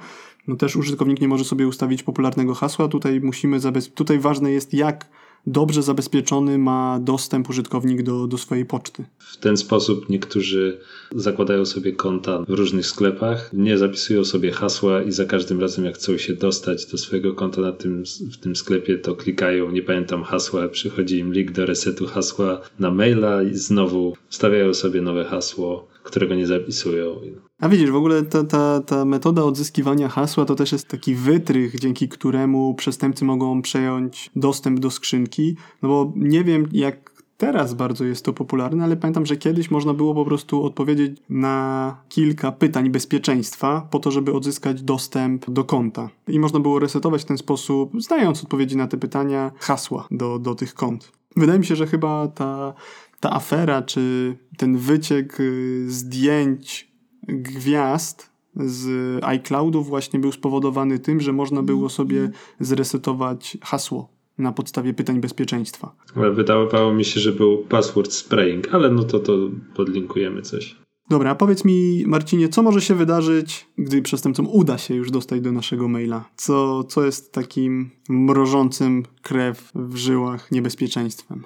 No 0.49 0.57
też 0.57 0.77
użytkownik 0.77 1.21
nie 1.21 1.29
może 1.29 1.45
sobie 1.45 1.69
ustawić 1.69 2.03
popularnego 2.03 2.55
hasła. 2.55 2.89
Tutaj 2.89 3.21
musimy 3.21 3.61
zabez... 3.61 3.93
Tutaj 3.95 4.19
ważne 4.19 4.51
jest, 4.51 4.75
jak 4.75 5.09
dobrze 5.47 5.83
zabezpieczony 5.83 6.59
ma 6.59 6.99
dostęp 7.03 7.51
użytkownik 7.51 8.03
do, 8.03 8.27
do 8.27 8.39
swojej 8.39 8.67
poczty. 8.67 9.05
W 9.19 9.37
ten 9.37 9.57
sposób 9.57 10.09
niektórzy 10.09 10.79
zakładają 11.15 11.67
sobie 11.67 11.93
konta 11.93 12.45
w 12.49 12.51
różnych 12.51 12.87
sklepach, 12.87 13.51
nie 13.53 13.79
zapisują 13.79 14.25
sobie 14.25 14.53
hasła 14.53 15.03
i 15.03 15.13
za 15.13 15.25
każdym 15.25 15.61
razem 15.61 15.85
jak 15.85 15.95
chcą 15.95 16.19
się 16.19 16.33
dostać 16.33 16.87
do 16.87 16.99
swojego 16.99 17.35
konta 17.35 17.61
na 17.61 17.73
tym, 17.73 18.05
w 18.33 18.37
tym 18.37 18.57
sklepie, 18.57 18.99
to 18.99 19.15
klikają, 19.15 19.71
nie 19.71 19.83
pamiętam 19.83 20.23
hasła, 20.23 20.69
przychodzi 20.69 21.19
im 21.19 21.33
link 21.33 21.53
do 21.53 21.67
resetu 21.67 22.07
hasła 22.07 22.61
na 22.79 22.91
maila 22.91 23.43
i 23.43 23.55
znowu 23.55 24.17
wstawiają 24.29 24.75
sobie 24.75 25.03
nowe 25.03 25.25
hasło, 25.25 25.94
którego 26.05 26.35
nie 26.35 26.47
zapisują. 26.47 27.21
A 27.61 27.69
widzisz, 27.69 27.91
w 27.91 27.97
ogóle 27.97 28.23
ta, 28.23 28.45
ta, 28.45 28.81
ta 28.81 29.05
metoda 29.05 29.43
odzyskiwania 29.43 30.09
hasła 30.09 30.45
to 30.45 30.55
też 30.55 30.73
jest 30.73 30.89
taki 30.89 31.15
wytrych, 31.15 31.81
dzięki 31.81 32.09
któremu 32.09 32.75
przestępcy 32.75 33.25
mogą 33.25 33.63
przejąć 33.63 34.31
dostęp 34.37 34.81
do 34.81 34.91
skrzynki. 34.91 35.57
No 35.83 35.89
bo 35.89 36.13
nie 36.17 36.45
wiem, 36.45 36.69
jak 36.73 37.15
teraz 37.37 37.75
bardzo 37.75 38.05
jest 38.05 38.25
to 38.25 38.33
popularne, 38.33 38.85
ale 38.85 38.97
pamiętam, 38.97 39.27
że 39.27 39.37
kiedyś 39.37 39.71
można 39.71 39.95
było 39.95 40.15
po 40.15 40.25
prostu 40.25 40.65
odpowiedzieć 40.65 41.17
na 41.29 41.97
kilka 42.09 42.53
pytań 42.53 42.91
bezpieczeństwa 42.91 43.89
po 43.91 43.99
to, 43.99 44.11
żeby 44.11 44.33
odzyskać 44.33 44.83
dostęp 44.83 45.51
do 45.51 45.65
konta. 45.65 46.11
I 46.29 46.41
można 46.41 46.61
było 46.61 46.79
resetować 46.79 47.23
w 47.23 47.25
ten 47.25 47.39
sposób, 47.39 47.93
znając 47.99 48.43
odpowiedzi 48.43 48.77
na 48.77 48.87
te 48.87 48.97
pytania, 48.97 49.53
hasła 49.59 50.07
do, 50.11 50.39
do 50.39 50.55
tych 50.55 50.75
kont. 50.75 51.13
Wydaje 51.37 51.59
mi 51.59 51.67
się, 51.67 51.77
że 51.77 51.87
chyba 51.87 52.29
ta, 52.29 52.75
ta 53.25 53.33
afera, 53.33 53.83
czy 53.83 54.35
ten 54.57 54.77
wyciek 54.77 55.41
y, 55.41 55.85
zdjęć 55.89 56.93
gwiazd 57.29 58.31
z 58.57 58.89
iCloudów 59.25 59.89
właśnie 59.89 60.21
był 60.21 60.33
spowodowany 60.33 60.99
tym, 60.99 61.21
że 61.21 61.33
można 61.33 61.63
było 61.63 61.89
sobie 61.89 62.31
zresetować 62.61 63.59
hasło 63.63 64.09
na 64.39 64.53
podstawie 64.53 64.95
pytań 64.95 65.21
bezpieczeństwa. 65.21 65.95
Wydawało 66.35 66.95
mi 66.95 67.05
się, 67.05 67.21
że 67.21 67.33
był 67.33 67.59
password 67.59 68.13
spraying, 68.13 68.75
ale 68.75 68.91
no 68.91 69.05
to 69.05 69.19
to 69.19 69.39
podlinkujemy 69.75 70.43
coś. 70.43 70.77
Dobra, 71.11 71.31
a 71.31 71.35
powiedz 71.35 71.65
mi, 71.65 72.05
Marcinie, 72.07 72.49
co 72.49 72.63
może 72.63 72.81
się 72.81 72.95
wydarzyć, 72.95 73.67
gdy 73.79 74.03
przestępcom 74.03 74.49
uda 74.49 74.79
się 74.79 74.95
już 74.95 75.11
dostać 75.11 75.41
do 75.41 75.53
naszego 75.53 75.89
maila? 75.89 76.25
Co, 76.37 76.85
co 76.85 77.05
jest 77.05 77.33
takim 77.33 77.91
mrożącym 78.09 79.03
krew 79.23 79.71
w 79.75 79.97
żyłach 79.97 80.53
niebezpieczeństwem? 80.53 81.45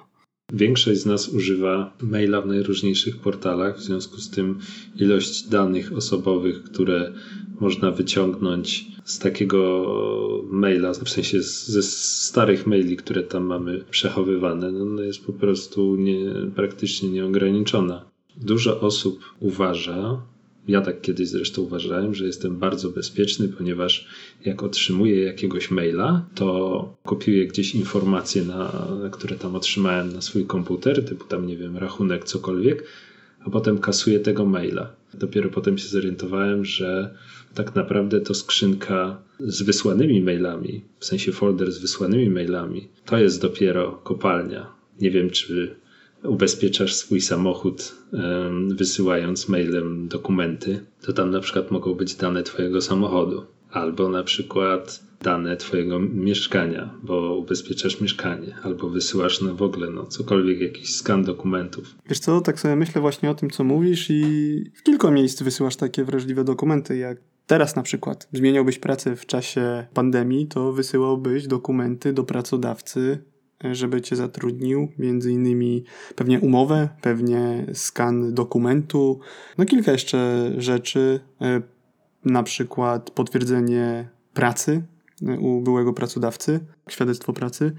Większość 0.53 1.01
z 1.01 1.07
nas 1.07 1.29
używa 1.29 1.97
maila 2.01 2.41
w 2.41 2.47
najróżniejszych 2.47 3.17
portalach, 3.17 3.79
w 3.79 3.83
związku 3.83 4.17
z 4.17 4.31
tym 4.31 4.59
ilość 4.97 5.49
danych 5.49 5.93
osobowych, 5.93 6.63
które 6.63 7.13
można 7.61 7.91
wyciągnąć 7.91 8.87
z 9.05 9.19
takiego 9.19 9.85
maila, 10.51 10.93
w 10.93 11.11
sensie 11.11 11.43
ze 11.43 11.83
starych 11.83 12.67
maili, 12.67 12.97
które 12.97 13.23
tam 13.23 13.45
mamy 13.45 13.85
przechowywane, 13.91 14.73
no, 14.73 14.85
no 14.85 15.03
jest 15.03 15.27
po 15.27 15.33
prostu 15.33 15.97
nie, 15.97 16.19
praktycznie 16.55 17.09
nieograniczona. 17.09 18.05
Dużo 18.37 18.81
osób 18.81 19.21
uważa, 19.41 20.23
ja 20.69 20.81
tak 20.81 21.01
kiedyś 21.01 21.29
zresztą 21.29 21.63
uważałem, 21.63 22.15
że 22.15 22.27
jestem 22.27 22.57
bardzo 22.57 22.91
bezpieczny, 22.91 23.49
ponieważ 23.49 24.09
jak 24.45 24.63
otrzymuję 24.63 25.25
jakiegoś 25.25 25.71
maila, 25.71 26.27
to 26.35 26.97
kopiuję 27.05 27.47
gdzieś 27.47 27.75
informacje, 27.75 28.45
na, 28.45 28.89
które 29.13 29.37
tam 29.37 29.57
otrzymałem 29.57 30.13
na 30.13 30.21
swój 30.21 30.47
komputer, 30.47 31.05
typu 31.05 31.25
tam, 31.25 31.47
nie 31.47 31.57
wiem, 31.57 31.77
rachunek, 31.77 32.25
cokolwiek, 32.25 32.85
a 33.41 33.51
potem 33.51 33.79
kasuję 33.79 34.21
tego 34.21 34.45
maila. 34.45 34.93
Dopiero 35.15 35.51
potem 35.51 35.79
się 35.79 35.89
zorientowałem, 35.89 36.65
że 36.65 37.15
tak 37.55 37.75
naprawdę 37.75 38.21
to 38.21 38.35
skrzynka 38.35 39.23
z 39.41 39.63
wysłanymi 39.63 40.21
mailami, 40.21 40.85
w 40.99 41.05
sensie 41.05 41.33
folder 41.33 41.73
z 41.73 41.79
wysłanymi 41.79 42.31
mailami, 42.31 42.89
to 43.05 43.19
jest 43.19 43.43
dopiero 43.43 43.93
kopalnia. 43.93 44.67
Nie 45.01 45.11
wiem, 45.11 45.31
czy 45.31 45.77
ubezpieczasz 46.25 46.95
swój 46.95 47.21
samochód 47.21 47.95
wysyłając 48.69 49.49
mailem 49.49 50.09
dokumenty, 50.09 50.81
to 51.03 51.13
tam 51.13 51.31
na 51.31 51.41
przykład 51.41 51.71
mogą 51.71 51.95
być 51.95 52.15
dane 52.15 52.43
Twojego 52.43 52.81
samochodu, 52.81 53.43
albo 53.71 54.09
na 54.09 54.23
przykład 54.23 55.09
dane 55.23 55.57
Twojego 55.57 55.99
mieszkania, 55.99 56.95
bo 57.03 57.37
ubezpieczasz 57.37 58.01
mieszkanie, 58.01 58.57
albo 58.63 58.91
wysyłasz 58.91 59.41
no 59.41 59.55
w 59.55 59.63
ogóle 59.63 59.91
no, 59.91 60.07
cokolwiek, 60.07 60.61
jakiś 60.61 60.95
skan 60.95 61.25
dokumentów. 61.25 61.95
Wiesz 62.09 62.19
co, 62.19 62.41
tak 62.41 62.61
sobie 62.61 62.77
myślę 62.77 63.01
właśnie 63.01 63.31
o 63.31 63.35
tym, 63.35 63.51
co 63.51 63.65
mówisz, 63.65 64.11
i 64.11 64.23
w 64.75 64.83
kilku 64.83 65.11
miejsc 65.11 65.43
wysyłasz 65.43 65.77
takie 65.77 66.05
wrażliwe 66.05 66.45
dokumenty, 66.45 66.97
jak 66.97 67.19
teraz 67.47 67.77
na 67.77 67.83
przykład 67.83 68.29
zmieniałbyś 68.33 68.79
pracę 68.79 69.17
w 69.17 69.27
czasie 69.27 69.87
pandemii, 69.95 70.47
to 70.47 70.73
wysyłałbyś 70.73 71.47
dokumenty 71.47 72.13
do 72.13 72.25
pracodawcy 72.25 73.19
żeby 73.65 74.01
cię 74.01 74.17
zatrudnił, 74.17 74.89
między 74.99 75.33
innymi 75.33 75.85
pewnie 76.17 76.41
umowę, 76.41 76.89
pewnie 77.03 77.67
skan 77.73 78.35
dokumentu, 78.35 79.21
no 79.59 79.65
kilka 79.65 79.93
jeszcze 79.93 80.53
rzeczy, 80.59 81.21
e, 81.41 81.63
na 82.25 82.43
przykład 82.43 83.11
potwierdzenie 83.11 84.09
pracy 84.35 84.83
e, 85.29 85.39
u 85.39 85.61
byłego 85.61 85.93
pracodawcy, 85.93 86.61
świadectwo 86.89 87.33
pracy. 87.33 87.73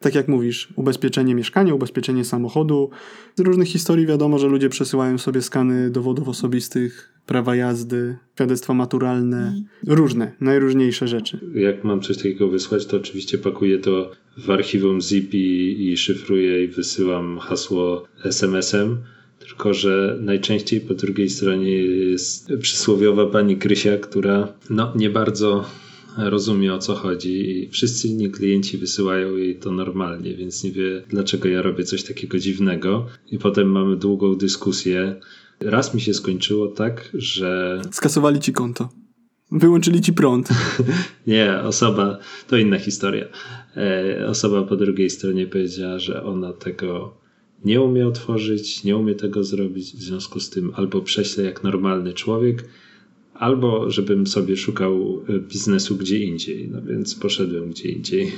Tak 0.00 0.14
jak 0.14 0.28
mówisz, 0.28 0.72
ubezpieczenie 0.76 1.34
mieszkania, 1.34 1.74
ubezpieczenie 1.74 2.24
samochodu. 2.24 2.90
Z 3.36 3.40
różnych 3.40 3.68
historii 3.68 4.06
wiadomo, 4.06 4.38
że 4.38 4.48
ludzie 4.48 4.68
przesyłają 4.68 5.18
sobie 5.18 5.42
skany 5.42 5.90
dowodów 5.90 6.28
osobistych, 6.28 7.14
prawa 7.26 7.56
jazdy, 7.56 8.16
świadectwa 8.34 8.74
maturalne, 8.74 9.36
mhm. 9.36 9.64
różne, 9.86 10.32
najróżniejsze 10.40 11.08
rzeczy. 11.08 11.40
Jak 11.54 11.84
mam 11.84 12.00
coś 12.00 12.16
takiego 12.16 12.48
wysłać, 12.48 12.86
to 12.86 12.96
oczywiście 12.96 13.38
pakuję 13.38 13.78
to 13.78 14.10
w 14.36 14.50
archiwum 14.50 15.00
zip 15.00 15.34
i, 15.34 15.76
i 15.88 15.96
szyfruję 15.96 16.64
i 16.64 16.68
wysyłam 16.68 17.38
hasło 17.38 18.04
SMS-em. 18.24 18.98
Tylko, 19.38 19.74
że 19.74 20.18
najczęściej 20.20 20.80
po 20.80 20.94
drugiej 20.94 21.30
stronie 21.30 21.72
jest 21.72 22.52
przysłowiowa 22.60 23.26
pani 23.26 23.56
Krysia, 23.56 23.96
która 23.96 24.52
no, 24.70 24.92
nie 24.96 25.10
bardzo 25.10 25.64
rozumie 26.16 26.74
o 26.74 26.78
co 26.78 26.94
chodzi 26.94 27.50
i 27.50 27.68
wszyscy 27.68 28.08
inni 28.08 28.30
klienci 28.30 28.78
wysyłają 28.78 29.36
jej 29.36 29.56
to 29.56 29.70
normalnie, 29.70 30.34
więc 30.34 30.64
nie 30.64 30.72
wie 30.72 31.02
dlaczego 31.08 31.48
ja 31.48 31.62
robię 31.62 31.84
coś 31.84 32.02
takiego 32.02 32.38
dziwnego 32.38 33.06
i 33.30 33.38
potem 33.38 33.68
mamy 33.70 33.96
długą 33.96 34.34
dyskusję. 34.34 35.20
Raz 35.60 35.94
mi 35.94 36.00
się 36.00 36.14
skończyło 36.14 36.68
tak, 36.68 37.10
że... 37.14 37.80
Skasowali 37.90 38.40
ci 38.40 38.52
konto. 38.52 38.88
Wyłączyli 39.52 40.00
ci 40.00 40.12
prąd. 40.12 40.48
nie, 41.26 41.60
osoba, 41.62 42.18
to 42.46 42.56
inna 42.56 42.78
historia. 42.78 43.24
E, 43.76 44.26
osoba 44.28 44.62
po 44.62 44.76
drugiej 44.76 45.10
stronie 45.10 45.46
powiedziała, 45.46 45.98
że 45.98 46.24
ona 46.24 46.52
tego 46.52 47.20
nie 47.64 47.80
umie 47.80 48.06
otworzyć, 48.06 48.84
nie 48.84 48.96
umie 48.96 49.14
tego 49.14 49.44
zrobić, 49.44 49.92
w 49.92 50.02
związku 50.02 50.40
z 50.40 50.50
tym 50.50 50.72
albo 50.74 51.00
prześle 51.00 51.44
jak 51.44 51.64
normalny 51.64 52.12
człowiek, 52.12 52.64
albo 53.34 53.90
żebym 53.90 54.26
sobie 54.26 54.56
szukał 54.56 55.22
e, 55.28 55.38
biznesu 55.38 55.96
gdzie 55.96 56.18
indziej. 56.18 56.68
No 56.68 56.82
więc 56.82 57.14
poszedłem 57.14 57.70
gdzie 57.70 57.88
indziej. 57.88 58.32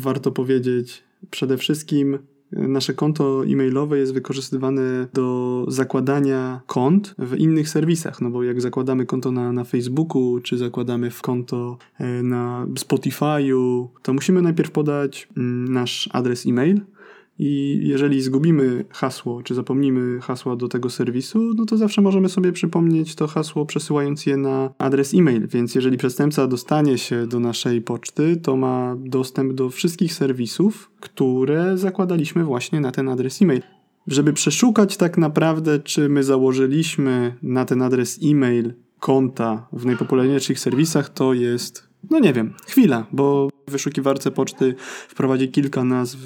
Warto 0.00 0.32
powiedzieć 0.32 1.02
przede 1.30 1.58
wszystkim, 1.58 2.18
nasze 2.52 2.94
konto 2.94 3.44
e-mailowe 3.46 3.98
jest 3.98 4.14
wykorzystywane 4.14 5.06
do 5.12 5.64
zakładania 5.68 6.60
kont 6.66 7.14
w 7.18 7.36
innych 7.36 7.68
serwisach. 7.68 8.20
No 8.20 8.30
bo 8.30 8.42
jak 8.42 8.60
zakładamy 8.60 9.06
konto 9.06 9.32
na, 9.32 9.52
na 9.52 9.64
Facebooku, 9.64 10.40
czy 10.42 10.58
zakładamy 10.58 11.10
w 11.10 11.22
konto 11.22 11.78
e, 11.98 12.22
na 12.22 12.66
Spotify'u, 12.74 13.86
to 14.02 14.12
musimy 14.12 14.42
najpierw 14.42 14.70
podać 14.70 15.28
mm, 15.36 15.72
nasz 15.72 16.08
adres 16.12 16.46
e-mail 16.46 16.80
i 17.38 17.80
jeżeli 17.82 18.22
zgubimy 18.22 18.84
hasło, 18.90 19.42
czy 19.42 19.54
zapomnimy 19.54 20.20
hasła 20.20 20.56
do 20.56 20.68
tego 20.68 20.90
serwisu, 20.90 21.54
no 21.56 21.64
to 21.64 21.76
zawsze 21.76 22.02
możemy 22.02 22.28
sobie 22.28 22.52
przypomnieć 22.52 23.14
to 23.14 23.26
hasło 23.26 23.66
przesyłając 23.66 24.26
je 24.26 24.36
na 24.36 24.70
adres 24.78 25.14
e-mail. 25.14 25.46
Więc 25.46 25.74
jeżeli 25.74 25.96
przestępca 25.96 26.46
dostanie 26.46 26.98
się 26.98 27.26
do 27.26 27.40
naszej 27.40 27.82
poczty, 27.82 28.36
to 28.36 28.56
ma 28.56 28.96
dostęp 28.98 29.52
do 29.52 29.70
wszystkich 29.70 30.12
serwisów, 30.12 30.90
które 31.00 31.78
zakładaliśmy 31.78 32.44
właśnie 32.44 32.80
na 32.80 32.92
ten 32.92 33.08
adres 33.08 33.42
e-mail. 33.42 33.62
Żeby 34.06 34.32
przeszukać 34.32 34.96
tak 34.96 35.18
naprawdę, 35.18 35.78
czy 35.78 36.08
my 36.08 36.22
założyliśmy 36.22 37.34
na 37.42 37.64
ten 37.64 37.82
adres 37.82 38.20
e-mail 38.24 38.74
konta 38.98 39.68
w 39.72 39.86
najpopularniejszych 39.86 40.60
serwisach, 40.60 41.08
to 41.08 41.34
jest 41.34 41.93
no 42.10 42.18
nie 42.18 42.32
wiem, 42.32 42.54
chwila, 42.66 43.06
bo 43.12 43.48
w 43.68 43.72
wyszukiwarce 43.72 44.30
poczty 44.30 44.74
wprowadzi 45.08 45.48
kilka 45.48 45.84
nazw 45.84 46.18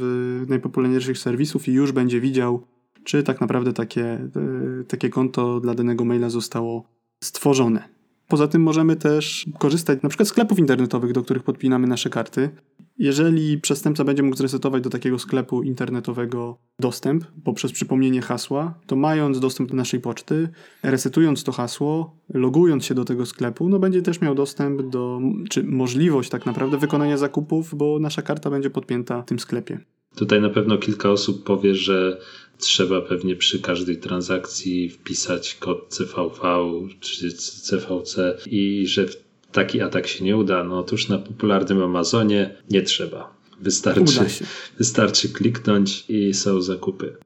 najpopularniejszych 0.48 1.18
serwisów 1.18 1.68
i 1.68 1.72
już 1.72 1.92
będzie 1.92 2.20
widział, 2.20 2.66
czy 3.04 3.22
tak 3.22 3.40
naprawdę 3.40 3.72
takie, 3.72 4.04
e, 4.04 4.84
takie 4.88 5.08
konto 5.08 5.60
dla 5.60 5.74
danego 5.74 6.04
maila 6.04 6.30
zostało 6.30 6.84
stworzone. 7.24 7.97
Poza 8.28 8.48
tym 8.48 8.62
możemy 8.62 8.96
też 8.96 9.46
korzystać 9.58 10.02
na 10.02 10.08
przykład 10.08 10.28
z 10.28 10.30
sklepów 10.30 10.58
internetowych, 10.58 11.12
do 11.12 11.22
których 11.22 11.42
podpinamy 11.42 11.86
nasze 11.86 12.10
karty. 12.10 12.50
Jeżeli 12.98 13.58
przestępca 13.58 14.04
będzie 14.04 14.22
mógł 14.22 14.36
zresetować 14.36 14.82
do 14.82 14.90
takiego 14.90 15.18
sklepu 15.18 15.62
internetowego 15.62 16.58
dostęp 16.80 17.24
poprzez 17.44 17.72
przypomnienie 17.72 18.22
hasła, 18.22 18.74
to 18.86 18.96
mając 18.96 19.40
dostęp 19.40 19.70
do 19.70 19.76
naszej 19.76 20.00
poczty, 20.00 20.48
resetując 20.82 21.44
to 21.44 21.52
hasło, 21.52 22.16
logując 22.34 22.84
się 22.84 22.94
do 22.94 23.04
tego 23.04 23.26
sklepu, 23.26 23.68
no 23.68 23.78
będzie 23.78 24.02
też 24.02 24.20
miał 24.20 24.34
dostęp 24.34 24.82
do, 24.82 25.20
czy 25.50 25.64
możliwość 25.64 26.30
tak 26.30 26.46
naprawdę 26.46 26.78
wykonania 26.78 27.16
zakupów, 27.16 27.74
bo 27.74 27.98
nasza 27.98 28.22
karta 28.22 28.50
będzie 28.50 28.70
podpięta 28.70 29.22
w 29.22 29.26
tym 29.26 29.38
sklepie. 29.38 29.80
Tutaj 30.16 30.40
na 30.40 30.50
pewno 30.50 30.78
kilka 30.78 31.10
osób 31.10 31.44
powie, 31.44 31.74
że 31.74 32.20
trzeba 32.58 33.00
pewnie 33.00 33.36
przy 33.36 33.58
każdej 33.58 33.96
transakcji 33.96 34.88
wpisać 34.90 35.54
kod 35.54 35.88
CVV 35.88 36.70
czy 37.00 37.32
CVC 37.32 38.38
i 38.46 38.86
że 38.86 39.06
taki 39.52 39.80
atak 39.80 40.06
się 40.06 40.24
nie 40.24 40.36
uda. 40.36 40.64
No 40.64 40.78
otóż 40.78 41.08
na 41.08 41.18
popularnym 41.18 41.82
Amazonie 41.82 42.56
nie 42.70 42.82
trzeba. 42.82 43.38
Wystarczy, 43.60 44.20
wystarczy 44.78 45.28
kliknąć 45.28 46.04
i 46.08 46.34
są 46.34 46.62
zakupy. 46.62 47.16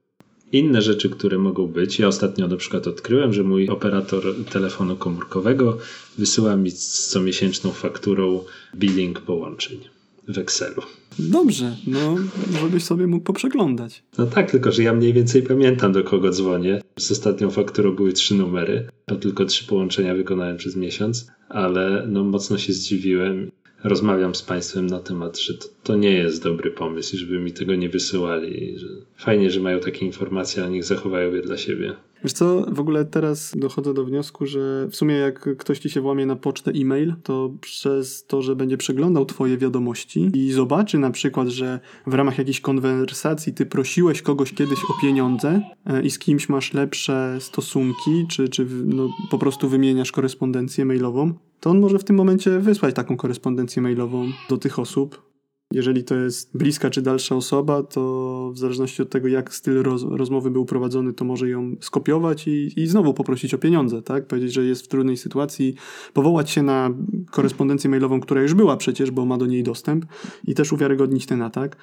Inne 0.52 0.82
rzeczy, 0.82 1.10
które 1.10 1.38
mogą 1.38 1.66
być, 1.66 1.98
ja 1.98 2.08
ostatnio 2.08 2.48
na 2.48 2.56
przykład 2.56 2.86
odkryłem, 2.86 3.32
że 3.32 3.42
mój 3.42 3.68
operator 3.68 4.22
telefonu 4.50 4.96
komórkowego 4.96 5.78
wysyła 6.18 6.56
mi 6.56 6.70
z 6.70 7.08
comiesięczną 7.08 7.72
fakturą 7.72 8.44
billing 8.76 9.20
połączeń 9.20 9.80
w 10.28 10.38
Excelu. 10.38 10.82
Dobrze, 11.18 11.76
no 11.86 12.16
żebyś 12.60 12.84
sobie 12.84 13.06
mógł 13.06 13.24
poprzeglądać. 13.24 14.02
No 14.18 14.26
tak, 14.26 14.50
tylko 14.50 14.72
że 14.72 14.82
ja 14.82 14.92
mniej 14.92 15.12
więcej 15.12 15.42
pamiętam 15.42 15.92
do 15.92 16.04
kogo 16.04 16.30
dzwonię. 16.30 16.82
Z 16.98 17.12
ostatnią 17.12 17.50
fakturą 17.50 17.94
były 17.94 18.12
trzy 18.12 18.34
numery, 18.34 18.88
to 19.06 19.16
tylko 19.16 19.44
trzy 19.44 19.66
połączenia 19.66 20.14
wykonałem 20.14 20.56
przez 20.56 20.76
miesiąc, 20.76 21.26
ale 21.48 22.06
no 22.08 22.24
mocno 22.24 22.58
się 22.58 22.72
zdziwiłem 22.72 23.50
rozmawiam 23.84 24.34
z 24.34 24.42
Państwem 24.42 24.86
na 24.86 25.00
temat, 25.00 25.38
że 25.38 25.54
to, 25.54 25.66
to, 25.82 25.96
nie 25.96 26.12
jest 26.12 26.42
dobry 26.42 26.70
pomysł 26.70 27.16
i 27.16 27.18
żeby 27.18 27.38
mi 27.38 27.52
tego 27.52 27.74
nie 27.74 27.88
wysyłali. 27.88 28.78
Że 28.78 28.86
fajnie, 29.16 29.50
że 29.50 29.60
mają 29.60 29.80
takie 29.80 30.06
informacje, 30.06 30.64
a 30.64 30.68
niech 30.68 30.84
zachowają 30.84 31.34
je 31.34 31.42
dla 31.42 31.56
siebie. 31.56 31.94
Wiesz 32.22 32.32
co, 32.32 32.66
w 32.72 32.80
ogóle 32.80 33.04
teraz 33.04 33.52
dochodzę 33.56 33.94
do 33.94 34.04
wniosku, 34.04 34.46
że 34.46 34.88
w 34.90 34.96
sumie 34.96 35.14
jak 35.14 35.56
ktoś 35.56 35.78
ci 35.78 35.90
się 35.90 36.00
włamie 36.00 36.26
na 36.26 36.36
pocztę 36.36 36.70
e-mail, 36.70 37.14
to 37.22 37.50
przez 37.60 38.26
to, 38.26 38.42
że 38.42 38.56
będzie 38.56 38.76
przeglądał 38.76 39.26
twoje 39.26 39.58
wiadomości 39.58 40.30
i 40.34 40.52
zobaczy 40.52 40.98
na 40.98 41.10
przykład, 41.10 41.48
że 41.48 41.80
w 42.06 42.14
ramach 42.14 42.38
jakiejś 42.38 42.60
konwersacji 42.60 43.52
ty 43.54 43.66
prosiłeś 43.66 44.22
kogoś 44.22 44.52
kiedyś 44.54 44.78
o 44.78 45.02
pieniądze 45.02 45.62
e, 45.86 46.02
i 46.02 46.10
z 46.10 46.18
kimś 46.18 46.48
masz 46.48 46.74
lepsze 46.74 47.36
stosunki, 47.40 48.26
czy, 48.28 48.48
czy 48.48 48.66
no, 48.84 49.08
po 49.30 49.38
prostu 49.38 49.68
wymieniasz 49.68 50.12
korespondencję 50.12 50.84
mailową, 50.84 51.34
to 51.60 51.70
on 51.70 51.80
może 51.80 51.98
w 51.98 52.04
tym 52.04 52.16
momencie 52.16 52.58
wysłać 52.58 52.94
taką 52.94 53.16
korespondencję 53.16 53.82
mailową 53.82 54.28
do 54.48 54.56
tych 54.56 54.78
osób, 54.78 55.31
jeżeli 55.72 56.04
to 56.04 56.14
jest 56.14 56.56
bliska 56.56 56.90
czy 56.90 57.02
dalsza 57.02 57.36
osoba, 57.36 57.82
to 57.82 58.50
w 58.54 58.58
zależności 58.58 59.02
od 59.02 59.10
tego, 59.10 59.28
jak 59.28 59.54
styl 59.54 59.82
roz, 59.82 60.02
rozmowy 60.02 60.50
był 60.50 60.64
prowadzony, 60.64 61.12
to 61.12 61.24
może 61.24 61.48
ją 61.48 61.76
skopiować 61.80 62.48
i, 62.48 62.80
i 62.80 62.86
znowu 62.86 63.14
poprosić 63.14 63.54
o 63.54 63.58
pieniądze, 63.58 64.02
tak? 64.02 64.26
Powiedzieć, 64.26 64.52
że 64.52 64.64
jest 64.64 64.84
w 64.84 64.88
trudnej 64.88 65.16
sytuacji, 65.16 65.74
powołać 66.12 66.50
się 66.50 66.62
na 66.62 66.90
korespondencję 67.30 67.90
mailową, 67.90 68.20
która 68.20 68.42
już 68.42 68.54
była 68.54 68.76
przecież, 68.76 69.10
bo 69.10 69.24
ma 69.24 69.38
do 69.38 69.46
niej 69.46 69.62
dostęp 69.62 70.06
i 70.46 70.54
też 70.54 70.72
uwiarygodnić 70.72 71.26
ten 71.26 71.42
atak. 71.42 71.76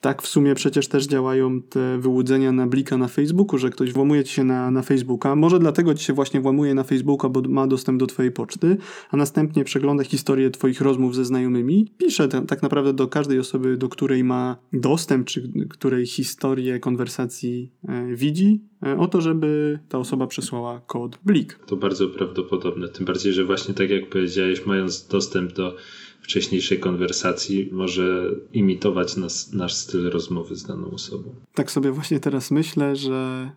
Tak 0.00 0.22
w 0.22 0.26
sumie 0.26 0.54
przecież 0.54 0.88
też 0.88 1.06
działają 1.06 1.62
te 1.62 1.98
wyłudzenia 1.98 2.52
na 2.52 2.66
blika 2.66 2.96
na 2.96 3.08
Facebooku, 3.08 3.58
że 3.58 3.70
ktoś 3.70 3.92
włamuje 3.92 4.24
ci 4.24 4.34
się 4.34 4.44
na, 4.44 4.70
na 4.70 4.82
Facebooka. 4.82 5.36
Może 5.36 5.58
dlatego 5.58 5.94
ci 5.94 6.04
się 6.04 6.12
właśnie 6.12 6.40
włamuje 6.40 6.74
na 6.74 6.84
Facebooka, 6.84 7.28
bo 7.28 7.42
ma 7.48 7.66
dostęp 7.66 8.00
do 8.00 8.06
twojej 8.06 8.32
poczty, 8.32 8.76
a 9.10 9.16
następnie 9.16 9.64
przegląda 9.64 10.04
historię 10.04 10.50
twoich 10.50 10.80
rozmów 10.80 11.14
ze 11.14 11.24
znajomymi. 11.24 11.92
Pisze 11.98 12.28
tak 12.28 12.62
naprawdę 12.62 12.92
do 12.92 13.06
każdej 13.28 13.40
osoby, 13.40 13.76
do 13.76 13.88
której 13.88 14.24
ma 14.24 14.56
dostęp, 14.72 15.26
czy 15.26 15.52
której 15.70 16.06
historię 16.06 16.80
konwersacji 16.80 17.72
e, 17.88 18.14
widzi, 18.14 18.60
e, 18.86 18.98
o 18.98 19.06
to, 19.06 19.20
żeby 19.20 19.78
ta 19.88 19.98
osoba 19.98 20.26
przesłała 20.26 20.80
kod 20.86 21.18
blik. 21.24 21.58
To 21.66 21.76
bardzo 21.76 22.08
prawdopodobne. 22.08 22.88
Tym 22.88 23.06
bardziej, 23.06 23.32
że 23.32 23.44
właśnie 23.44 23.74
tak 23.74 23.90
jak 23.90 24.08
powiedziałeś, 24.08 24.66
mając 24.66 25.06
dostęp 25.06 25.52
do 25.52 25.76
wcześniejszej 26.22 26.80
konwersacji 26.80 27.68
może 27.72 28.30
imitować 28.52 29.16
nas, 29.16 29.52
nasz 29.52 29.74
styl 29.74 30.10
rozmowy 30.10 30.56
z 30.56 30.62
daną 30.62 30.90
osobą. 30.90 31.34
Tak 31.54 31.70
sobie 31.70 31.92
właśnie 31.92 32.20
teraz 32.20 32.50
myślę, 32.50 32.96
że 32.96 33.50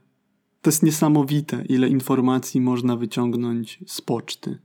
to 0.62 0.70
jest 0.70 0.84
niesamowite, 0.84 1.66
ile 1.70 1.90
informacji 1.90 2.62
można 2.62 2.96
wyciągnąć 2.96 3.80
z 3.88 4.02
poczty. 4.02 4.58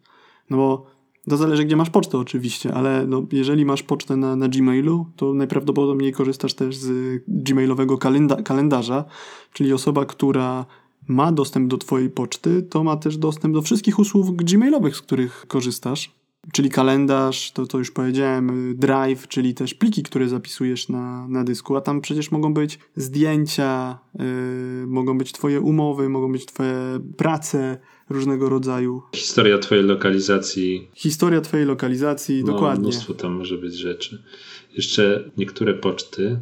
No 0.51 0.57
bo 0.57 0.96
to 1.31 1.37
zależy, 1.37 1.65
gdzie 1.65 1.77
masz 1.77 1.91
pocztę 1.91 2.19
oczywiście, 2.19 2.75
ale 2.75 3.07
no, 3.07 3.23
jeżeli 3.33 3.65
masz 3.65 3.83
pocztę 3.83 4.17
na, 4.17 4.37
na 4.37 4.49
Gmailu, 4.49 5.07
to 5.17 5.35
najprawdopodobniej 5.35 6.13
korzystasz 6.13 6.55
też 6.55 6.77
z 6.77 7.23
gmailowego 7.29 7.99
kalenda 7.99 8.43
kalendarza, 8.43 9.05
czyli 9.53 9.73
osoba, 9.73 10.05
która 10.05 10.67
ma 11.09 11.33
dostęp 11.33 11.69
do 11.69 11.79
twojej 11.79 12.11
poczty, 12.11 12.63
to 12.63 12.85
ma 12.85 12.97
też 12.97 13.17
dostęp 13.17 13.55
do 13.55 13.63
wszystkich 13.63 13.99
usług 13.99 14.43
gmailowych, 14.43 14.97
z 14.97 15.03
których 15.03 15.45
korzystasz 15.49 16.13
czyli 16.53 16.71
kalendarz, 16.71 17.53
to, 17.53 17.67
to 17.67 17.79
już 17.79 17.91
powiedziałem, 17.91 18.75
drive, 18.79 19.29
czyli 19.29 19.55
też 19.55 19.75
pliki, 19.75 20.03
które 20.03 20.29
zapisujesz 20.29 20.89
na, 20.89 21.29
na 21.29 21.45
dysku, 21.45 21.77
a 21.77 21.81
tam 21.81 22.01
przecież 22.01 22.31
mogą 22.31 22.55
być 22.55 22.79
zdjęcia, 22.97 23.99
yy, 24.15 24.25
mogą 24.87 25.19
być 25.19 25.33
twoje 25.33 25.61
umowy, 25.61 26.09
mogą 26.09 26.33
być 26.33 26.47
twoje 26.47 26.75
prace 27.17 27.79
różnego 28.11 28.49
rodzaju. 28.49 29.03
Historia 29.15 29.59
twojej 29.59 29.85
lokalizacji. 29.85 30.91
Historia 30.95 31.41
twojej 31.41 31.67
lokalizacji, 31.67 32.45
no, 32.45 32.53
dokładnie. 32.53 32.83
Mnóstwo 32.83 33.15
tam 33.15 33.33
może 33.33 33.59
być 33.59 33.75
rzeczy. 33.75 34.23
Jeszcze 34.77 35.31
niektóre 35.37 35.75
poczty 35.75 36.39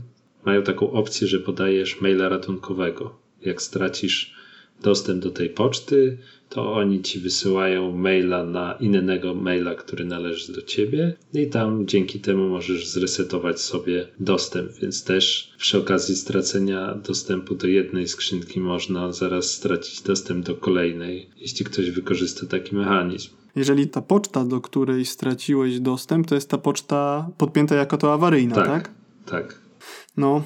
mają 0.47 0.63
taką 0.63 0.91
opcję, 0.91 1.27
że 1.27 1.41
podajesz 1.41 2.01
maila 2.01 2.29
ratunkowego. 2.29 3.17
Jak 3.43 3.63
stracisz 3.63 4.35
dostęp 4.83 5.23
do 5.23 5.31
tej 5.31 5.51
poczty, 5.51 6.19
to 6.55 6.73
oni 6.73 7.03
ci 7.03 7.21
wysyłają 7.21 7.93
maila 7.93 8.45
na 8.45 8.73
innego 8.81 9.35
maila, 9.35 9.75
który 9.75 10.05
należy 10.05 10.53
do 10.53 10.63
ciebie 10.63 11.15
i 11.33 11.47
tam 11.47 11.87
dzięki 11.87 12.21
temu 12.21 12.49
możesz 12.49 12.89
zresetować 12.89 13.61
sobie 13.61 14.09
dostęp, 14.21 14.73
więc 14.73 15.05
też 15.05 15.53
przy 15.59 15.79
okazji 15.79 16.17
stracenia 16.17 16.95
dostępu 16.95 17.55
do 17.55 17.67
jednej 17.67 18.09
skrzynki 18.09 18.61
można 18.61 19.13
zaraz 19.13 19.51
stracić 19.51 20.03
dostęp 20.03 20.47
do 20.47 20.55
kolejnej, 20.55 21.31
jeśli 21.37 21.65
ktoś 21.65 21.91
wykorzysta 21.91 22.47
taki 22.47 22.77
mechanizm. 22.77 23.31
Jeżeli 23.57 23.89
ta 23.89 24.03
poczta, 24.03 24.45
do 24.45 24.61
której 24.61 25.05
straciłeś 25.05 25.81
dostęp, 25.81 26.27
to 26.27 26.35
jest 26.35 26.51
ta 26.51 26.59
poczta 26.59 27.31
podpięta 27.39 27.75
jako 27.75 27.99
to 27.99 28.13
awaryjna, 28.13 28.55
tak? 28.55 28.67
Tak. 28.67 28.91
tak. 29.27 29.59
No, 30.17 30.43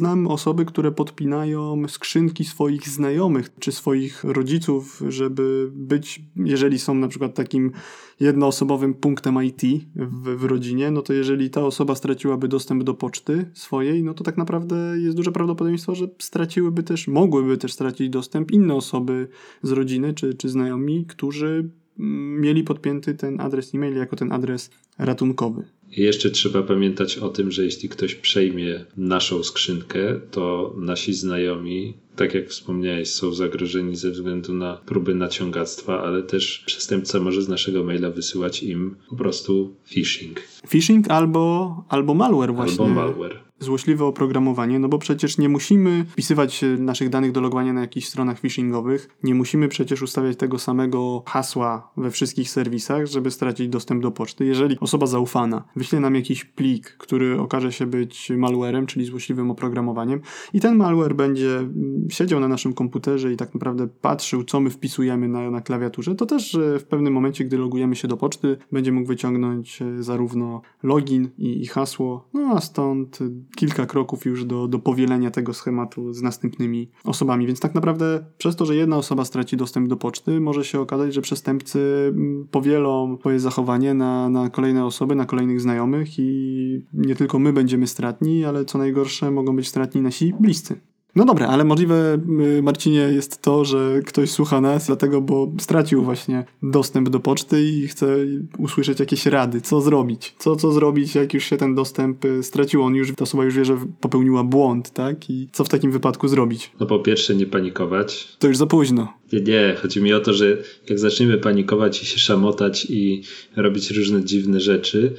Znam 0.00 0.26
osoby, 0.26 0.64
które 0.64 0.92
podpinają 0.92 1.88
skrzynki 1.88 2.44
swoich 2.44 2.88
znajomych 2.88 3.50
czy 3.58 3.72
swoich 3.72 4.24
rodziców, 4.24 5.02
żeby 5.08 5.70
być, 5.72 6.22
jeżeli 6.36 6.78
są 6.78 6.94
na 6.94 7.08
przykład 7.08 7.34
takim 7.34 7.72
jednoosobowym 8.20 8.94
punktem 8.94 9.44
IT 9.44 9.62
w, 9.94 10.36
w, 10.36 10.44
rodzinie, 10.44 10.90
no 10.90 11.02
to 11.02 11.12
jeżeli 11.12 11.50
ta 11.50 11.64
osoba 11.64 11.94
straciłaby 11.94 12.48
dostęp 12.48 12.84
do 12.84 12.94
poczty 12.94 13.50
swojej, 13.54 14.02
no 14.02 14.14
to 14.14 14.24
tak 14.24 14.36
naprawdę 14.36 14.76
jest 14.98 15.16
duże 15.16 15.32
prawdopodobieństwo, 15.32 15.94
że 15.94 16.08
straciłyby 16.18 16.82
też, 16.82 17.08
mogłyby 17.08 17.58
też 17.58 17.72
stracić 17.72 18.10
dostęp 18.10 18.50
inne 18.50 18.74
osoby 18.74 19.28
z 19.62 19.70
rodziny 19.70 20.14
czy, 20.14 20.34
czy 20.34 20.48
znajomi, 20.48 21.06
którzy 21.06 21.70
mm, 21.98 22.40
mieli 22.40 22.64
podpięty 22.64 23.14
ten 23.14 23.40
adres 23.40 23.74
e-mail 23.74 23.96
jako 23.96 24.16
ten 24.16 24.32
adres 24.32 24.70
ratunkowy. 24.98 25.75
I 25.96 26.02
jeszcze 26.02 26.30
trzeba 26.30 26.62
pamiętać 26.62 27.18
o 27.18 27.28
tym, 27.28 27.50
że 27.50 27.64
jeśli 27.64 27.88
ktoś 27.88 28.14
przejmie 28.14 28.84
naszą 28.96 29.42
skrzynkę, 29.42 30.20
to 30.30 30.74
nasi 30.76 31.14
znajomi, 31.14 31.94
tak 32.16 32.34
jak 32.34 32.48
wspomniałeś, 32.48 33.10
są 33.10 33.34
zagrożeni 33.34 33.96
ze 33.96 34.10
względu 34.10 34.54
na 34.54 34.76
próby 34.76 35.14
naciągactwa, 35.14 36.02
ale 36.02 36.22
też 36.22 36.62
przestępca 36.66 37.20
może 37.20 37.42
z 37.42 37.48
naszego 37.48 37.84
maila 37.84 38.10
wysyłać 38.10 38.62
im 38.62 38.96
po 39.10 39.16
prostu 39.16 39.74
phishing. 39.86 40.40
Phishing 40.68 41.10
albo, 41.10 41.84
albo 41.88 42.14
malware 42.14 42.54
właśnie. 42.54 42.84
Albo 42.84 42.94
malware 42.94 43.45
złośliwe 43.58 44.04
oprogramowanie, 44.04 44.78
no 44.78 44.88
bo 44.88 44.98
przecież 44.98 45.38
nie 45.38 45.48
musimy 45.48 46.04
wpisywać 46.04 46.64
naszych 46.78 47.08
danych 47.08 47.32
do 47.32 47.40
logowania 47.40 47.72
na 47.72 47.80
jakichś 47.80 48.06
stronach 48.06 48.40
phishingowych, 48.40 49.08
nie 49.22 49.34
musimy 49.34 49.68
przecież 49.68 50.02
ustawiać 50.02 50.36
tego 50.36 50.58
samego 50.58 51.22
hasła 51.26 51.90
we 51.96 52.10
wszystkich 52.10 52.50
serwisach, 52.50 53.06
żeby 53.06 53.30
stracić 53.30 53.68
dostęp 53.68 54.02
do 54.02 54.10
poczty. 54.10 54.44
Jeżeli 54.44 54.80
osoba 54.80 55.06
zaufana 55.06 55.64
wyśle 55.76 56.00
nam 56.00 56.14
jakiś 56.14 56.44
plik, 56.44 56.90
który 56.90 57.40
okaże 57.40 57.72
się 57.72 57.86
być 57.86 58.30
malwarem, 58.36 58.86
czyli 58.86 59.04
złośliwym 59.04 59.50
oprogramowaniem 59.50 60.20
i 60.52 60.60
ten 60.60 60.76
malware 60.76 61.14
będzie 61.14 61.58
mm, 61.58 62.06
siedział 62.10 62.40
na 62.40 62.48
naszym 62.48 62.72
komputerze 62.72 63.32
i 63.32 63.36
tak 63.36 63.54
naprawdę 63.54 63.88
patrzył, 64.00 64.44
co 64.44 64.60
my 64.60 64.70
wpisujemy 64.70 65.28
na, 65.28 65.50
na 65.50 65.60
klawiaturze, 65.60 66.14
to 66.14 66.26
też 66.26 66.58
w 66.78 66.84
pewnym 66.84 67.12
momencie, 67.12 67.44
gdy 67.44 67.58
logujemy 67.58 67.96
się 67.96 68.08
do 68.08 68.16
poczty, 68.16 68.56
będzie 68.72 68.92
mógł 68.92 69.08
wyciągnąć 69.08 69.82
e, 69.82 70.02
zarówno 70.02 70.62
login 70.82 71.28
i, 71.38 71.62
i 71.62 71.66
hasło, 71.66 72.28
no 72.34 72.52
a 72.56 72.60
stąd 72.60 73.18
kilka 73.56 73.86
kroków 73.86 74.24
już 74.24 74.44
do, 74.44 74.68
do 74.68 74.78
powielenia 74.78 75.30
tego 75.30 75.54
schematu 75.54 76.12
z 76.12 76.22
następnymi 76.22 76.90
osobami. 77.04 77.46
Więc 77.46 77.60
tak 77.60 77.74
naprawdę 77.74 78.24
przez 78.38 78.56
to, 78.56 78.66
że 78.66 78.76
jedna 78.76 78.96
osoba 78.96 79.24
straci 79.24 79.56
dostęp 79.56 79.88
do 79.88 79.96
poczty, 79.96 80.40
może 80.40 80.64
się 80.64 80.80
okazać, 80.80 81.14
że 81.14 81.22
przestępcy 81.22 82.12
mm, 82.14 82.48
powielą 82.50 83.16
swoje 83.20 83.40
zachowanie 83.40 83.94
na, 83.94 84.28
na 84.28 84.50
kolejne 84.50 84.84
osoby, 84.84 85.14
na 85.14 85.24
kolejnych 85.24 85.60
znajomych 85.60 86.18
i 86.18 86.82
nie 86.92 87.16
tylko 87.16 87.38
my 87.38 87.52
będziemy 87.52 87.86
stratni, 87.86 88.44
ale 88.44 88.64
co 88.64 88.78
najgorsze 88.78 89.30
mogą 89.30 89.56
być 89.56 89.68
stratni 89.68 90.02
nasi 90.02 90.34
bliscy. 90.40 90.80
No 91.16 91.24
dobra, 91.24 91.46
ale 91.46 91.64
możliwe, 91.64 92.18
y, 92.58 92.62
Marcinie, 92.62 92.98
jest 92.98 93.42
to, 93.42 93.64
że 93.64 94.00
ktoś 94.06 94.30
słucha 94.30 94.60
nas, 94.60 94.86
dlatego, 94.86 95.20
bo 95.20 95.52
stracił 95.58 96.02
właśnie 96.02 96.44
dostęp 96.62 97.08
do 97.08 97.20
poczty 97.20 97.64
i 97.64 97.88
chce 97.88 98.16
usłyszeć 98.58 99.00
jakieś 99.00 99.26
rady, 99.26 99.60
co 99.60 99.80
zrobić. 99.80 100.34
Co, 100.38 100.56
co 100.56 100.72
zrobić, 100.72 101.14
jak 101.14 101.34
już 101.34 101.44
się 101.44 101.56
ten 101.56 101.74
dostęp 101.74 102.24
y, 102.24 102.42
stracił, 102.42 102.82
on 102.82 102.94
już, 102.94 103.14
ta 103.14 103.22
osoba 103.22 103.44
już 103.44 103.54
wie, 103.54 103.64
że 103.64 103.76
popełniła 104.00 104.44
błąd, 104.44 104.90
tak? 104.90 105.30
I 105.30 105.48
co 105.52 105.64
w 105.64 105.68
takim 105.68 105.92
wypadku 105.92 106.28
zrobić? 106.28 106.70
No 106.80 106.86
po 106.86 106.98
pierwsze 106.98 107.34
nie 107.34 107.46
panikować. 107.46 108.36
To 108.38 108.48
już 108.48 108.56
za 108.56 108.66
późno. 108.66 109.12
Nie, 109.32 109.40
nie, 109.40 109.76
chodzi 109.82 110.02
mi 110.02 110.12
o 110.12 110.20
to, 110.20 110.32
że 110.32 110.58
jak 110.88 110.98
zaczniemy 110.98 111.38
panikować 111.38 112.02
i 112.02 112.06
się 112.06 112.18
szamotać 112.18 112.86
i 112.90 113.22
robić 113.56 113.90
różne 113.90 114.24
dziwne 114.24 114.60
rzeczy, 114.60 115.14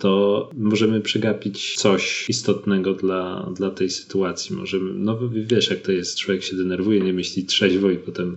to 0.00 0.50
możemy 0.56 1.00
przegapić 1.00 1.74
coś 1.74 2.24
istotnego 2.28 2.94
dla, 2.94 3.50
dla 3.56 3.70
tej 3.70 3.90
sytuacji. 3.90 4.56
Możemy, 4.56 4.94
no 4.94 5.18
wiesz 5.30 5.70
jak 5.70 5.80
to 5.80 5.92
jest, 5.92 6.18
człowiek 6.18 6.42
się 6.42 6.56
denerwuje, 6.56 7.00
nie 7.00 7.12
myśli 7.12 7.44
trzeźwo 7.44 7.90
i 7.90 7.96
potem 7.96 8.36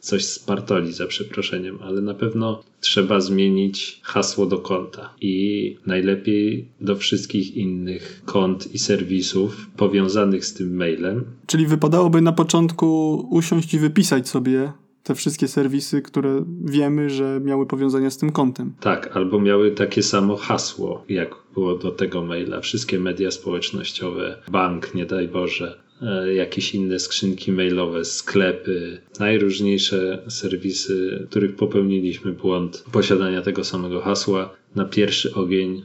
coś 0.00 0.24
spartoli 0.24 0.92
za 0.92 1.06
przeproszeniem, 1.06 1.78
ale 1.82 2.00
na 2.00 2.14
pewno 2.14 2.62
trzeba 2.80 3.20
zmienić 3.20 4.00
hasło 4.02 4.46
do 4.46 4.58
konta 4.58 5.14
i 5.20 5.76
najlepiej 5.86 6.68
do 6.80 6.96
wszystkich 6.96 7.56
innych 7.56 8.22
kont 8.24 8.74
i 8.74 8.78
serwisów 8.78 9.66
powiązanych 9.76 10.44
z 10.44 10.54
tym 10.54 10.76
mailem. 10.76 11.24
Czyli 11.46 11.66
wypadałoby 11.66 12.20
na 12.20 12.32
początku 12.32 13.14
usiąść 13.30 13.74
i 13.74 13.78
wypisać 13.78 14.28
sobie 14.28 14.72
te 15.02 15.14
wszystkie 15.14 15.48
serwisy, 15.48 16.02
które 16.02 16.44
wiemy, 16.64 17.10
że 17.10 17.40
miały 17.44 17.66
powiązania 17.66 18.10
z 18.10 18.18
tym 18.18 18.32
kontem. 18.32 18.72
Tak, 18.80 19.16
albo 19.16 19.40
miały 19.40 19.70
takie 19.70 20.02
samo 20.02 20.36
hasło, 20.36 21.04
jak 21.08 21.34
było 21.54 21.74
do 21.74 21.90
tego 21.90 22.22
maila. 22.22 22.60
Wszystkie 22.60 22.98
media 22.98 23.30
społecznościowe, 23.30 24.38
bank, 24.50 24.94
nie 24.94 25.06
daj 25.06 25.28
Boże, 25.28 25.78
e, 26.02 26.34
jakieś 26.34 26.74
inne 26.74 26.98
skrzynki 26.98 27.52
mailowe, 27.52 28.04
sklepy, 28.04 29.00
najróżniejsze 29.20 30.22
serwisy, 30.28 31.26
których 31.30 31.56
popełniliśmy 31.56 32.32
błąd 32.32 32.84
posiadania 32.92 33.42
tego 33.42 33.64
samego 33.64 34.00
hasła 34.00 34.50
na 34.74 34.84
pierwszy 34.84 35.34
ogień 35.34 35.82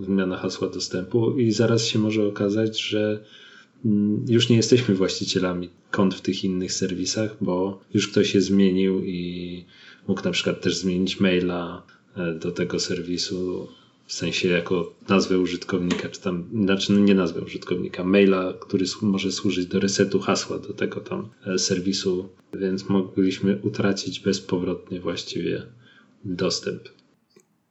zmiana 0.00 0.36
hasła 0.36 0.68
dostępu 0.68 1.38
i 1.38 1.52
zaraz 1.52 1.84
się 1.84 1.98
może 1.98 2.26
okazać, 2.26 2.80
że 2.80 3.20
już 4.28 4.48
nie 4.48 4.56
jesteśmy 4.56 4.94
właścicielami 4.94 5.70
kont 5.90 6.14
w 6.14 6.20
tych 6.20 6.44
innych 6.44 6.72
serwisach, 6.72 7.36
bo 7.40 7.80
już 7.94 8.08
ktoś 8.08 8.34
je 8.34 8.40
zmienił 8.40 9.04
i 9.04 9.64
mógł 10.08 10.24
na 10.24 10.30
przykład 10.30 10.60
też 10.60 10.76
zmienić 10.76 11.20
maila 11.20 11.82
e, 12.16 12.34
do 12.34 12.52
tego 12.52 12.80
serwisu, 12.80 13.68
w 14.06 14.12
sensie 14.12 14.48
jako 14.48 14.94
nazwę 15.08 15.38
użytkownika, 15.38 16.08
czy 16.08 16.20
tam, 16.20 16.44
znaczy 16.64 16.92
no 16.92 16.98
nie 16.98 17.14
nazwę 17.14 17.40
użytkownika, 17.40 18.04
maila, 18.04 18.54
który 18.60 18.84
może 19.02 19.32
służyć 19.32 19.66
do 19.66 19.80
resetu 19.80 20.20
hasła 20.20 20.58
do 20.58 20.72
tego 20.72 21.00
tam 21.00 21.28
e, 21.46 21.58
serwisu, 21.58 22.28
więc 22.54 22.88
mogliśmy 22.88 23.58
utracić 23.62 24.20
bezpowrotnie 24.20 25.00
właściwie 25.00 25.66
dostęp. 26.24 26.95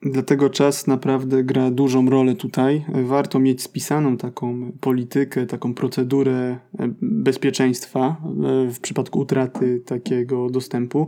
Dlatego 0.06 0.50
czas 0.50 0.88
naprawdę 0.88 1.44
gra 1.44 1.72
dużą 1.72 2.10
rolę 2.10 2.36
tutaj. 2.36 2.86
Warto 3.04 3.40
mieć 3.40 3.62
spisaną 3.62 4.18
taką 4.18 4.72
politykę, 4.80 5.46
taką 5.46 5.74
procedurę 5.74 6.58
e, 6.80 6.94
bezpieczeństwa 7.02 8.02
e, 8.08 8.72
w 8.72 8.80
przypadku 8.80 9.20
utraty 9.20 9.82
takiego 9.86 10.50
dostępu. 10.50 11.08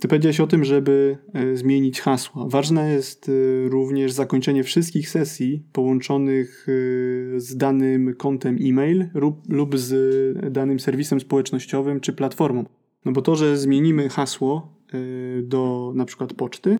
Ty 0.00 0.08
powiedziałeś 0.08 0.40
o 0.40 0.46
tym, 0.46 0.64
żeby 0.64 1.18
e, 1.32 1.56
zmienić 1.56 2.00
hasła. 2.00 2.46
Ważne 2.48 2.92
jest 2.92 3.30
również 3.64 4.12
zakończenie 4.12 4.64
wszystkich 4.64 5.08
sesji 5.08 5.62
połączonych 5.72 6.66
z 7.36 7.56
danym 7.56 8.14
kontem 8.14 8.58
e-mail 8.62 9.08
lub 9.48 9.78
z 9.78 10.52
danym 10.52 10.80
serwisem 10.80 11.20
społecznościowym 11.20 12.00
czy 12.00 12.12
platformą. 12.12 12.64
No 13.04 13.12
bo 13.12 13.22
to, 13.22 13.36
że 13.36 13.56
zmienimy 13.56 14.08
hasło 14.08 14.76
do 15.42 15.92
na 15.94 16.04
przykład 16.04 16.32
poczty, 16.32 16.76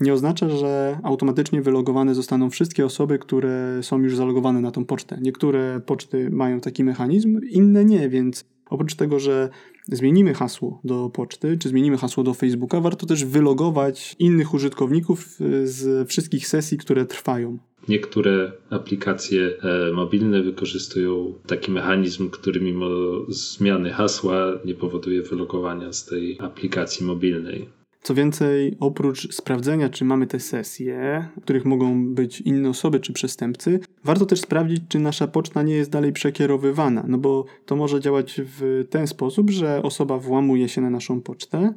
nie 0.00 0.12
oznacza, 0.12 0.48
że 0.48 0.98
automatycznie 1.02 1.62
wylogowane 1.62 2.14
zostaną 2.14 2.50
wszystkie 2.50 2.86
osoby, 2.86 3.18
które 3.18 3.78
są 3.82 3.98
już 3.98 4.16
zalogowane 4.16 4.60
na 4.60 4.70
tą 4.70 4.84
pocztę. 4.84 5.18
Niektóre 5.20 5.80
poczty 5.86 6.30
mają 6.30 6.60
taki 6.60 6.84
mechanizm, 6.84 7.40
inne 7.50 7.84
nie, 7.84 8.08
więc 8.08 8.44
oprócz 8.70 8.94
tego, 8.94 9.18
że 9.18 9.48
zmienimy 9.88 10.34
hasło 10.34 10.80
do 10.84 11.10
poczty, 11.10 11.58
czy 11.58 11.68
zmienimy 11.68 11.96
hasło 11.96 12.24
do 12.24 12.34
Facebooka, 12.34 12.80
warto 12.80 13.06
też 13.06 13.24
wylogować 13.24 14.16
innych 14.18 14.54
użytkowników 14.54 15.26
z 15.64 16.08
wszystkich 16.08 16.46
sesji, 16.46 16.78
które 16.78 17.06
trwają. 17.06 17.58
Niektóre 17.88 18.52
aplikacje 18.70 19.50
e, 19.62 19.92
mobilne 19.92 20.42
wykorzystują 20.42 21.34
taki 21.46 21.70
mechanizm, 21.70 22.30
który 22.30 22.60
mimo 22.60 22.86
zmiany 23.28 23.90
hasła 23.90 24.58
nie 24.64 24.74
powoduje 24.74 25.22
wylogowania 25.22 25.92
z 25.92 26.04
tej 26.06 26.38
aplikacji 26.40 27.06
mobilnej. 27.06 27.79
Co 28.02 28.14
więcej, 28.14 28.76
oprócz 28.80 29.34
sprawdzenia, 29.34 29.88
czy 29.88 30.04
mamy 30.04 30.26
te 30.26 30.40
sesje, 30.40 31.28
w 31.36 31.42
których 31.42 31.64
mogą 31.64 32.14
być 32.14 32.40
inne 32.40 32.68
osoby 32.68 33.00
czy 33.00 33.12
przestępcy, 33.12 33.80
warto 34.04 34.26
też 34.26 34.40
sprawdzić, 34.40 34.82
czy 34.88 34.98
nasza 34.98 35.26
poczta 35.26 35.62
nie 35.62 35.74
jest 35.74 35.90
dalej 35.90 36.12
przekierowywana, 36.12 37.04
no 37.08 37.18
bo 37.18 37.44
to 37.66 37.76
może 37.76 38.00
działać 38.00 38.40
w 38.44 38.84
ten 38.90 39.06
sposób, 39.06 39.50
że 39.50 39.82
osoba 39.82 40.18
włamuje 40.18 40.68
się 40.68 40.80
na 40.80 40.90
naszą 40.90 41.20
pocztę, 41.20 41.74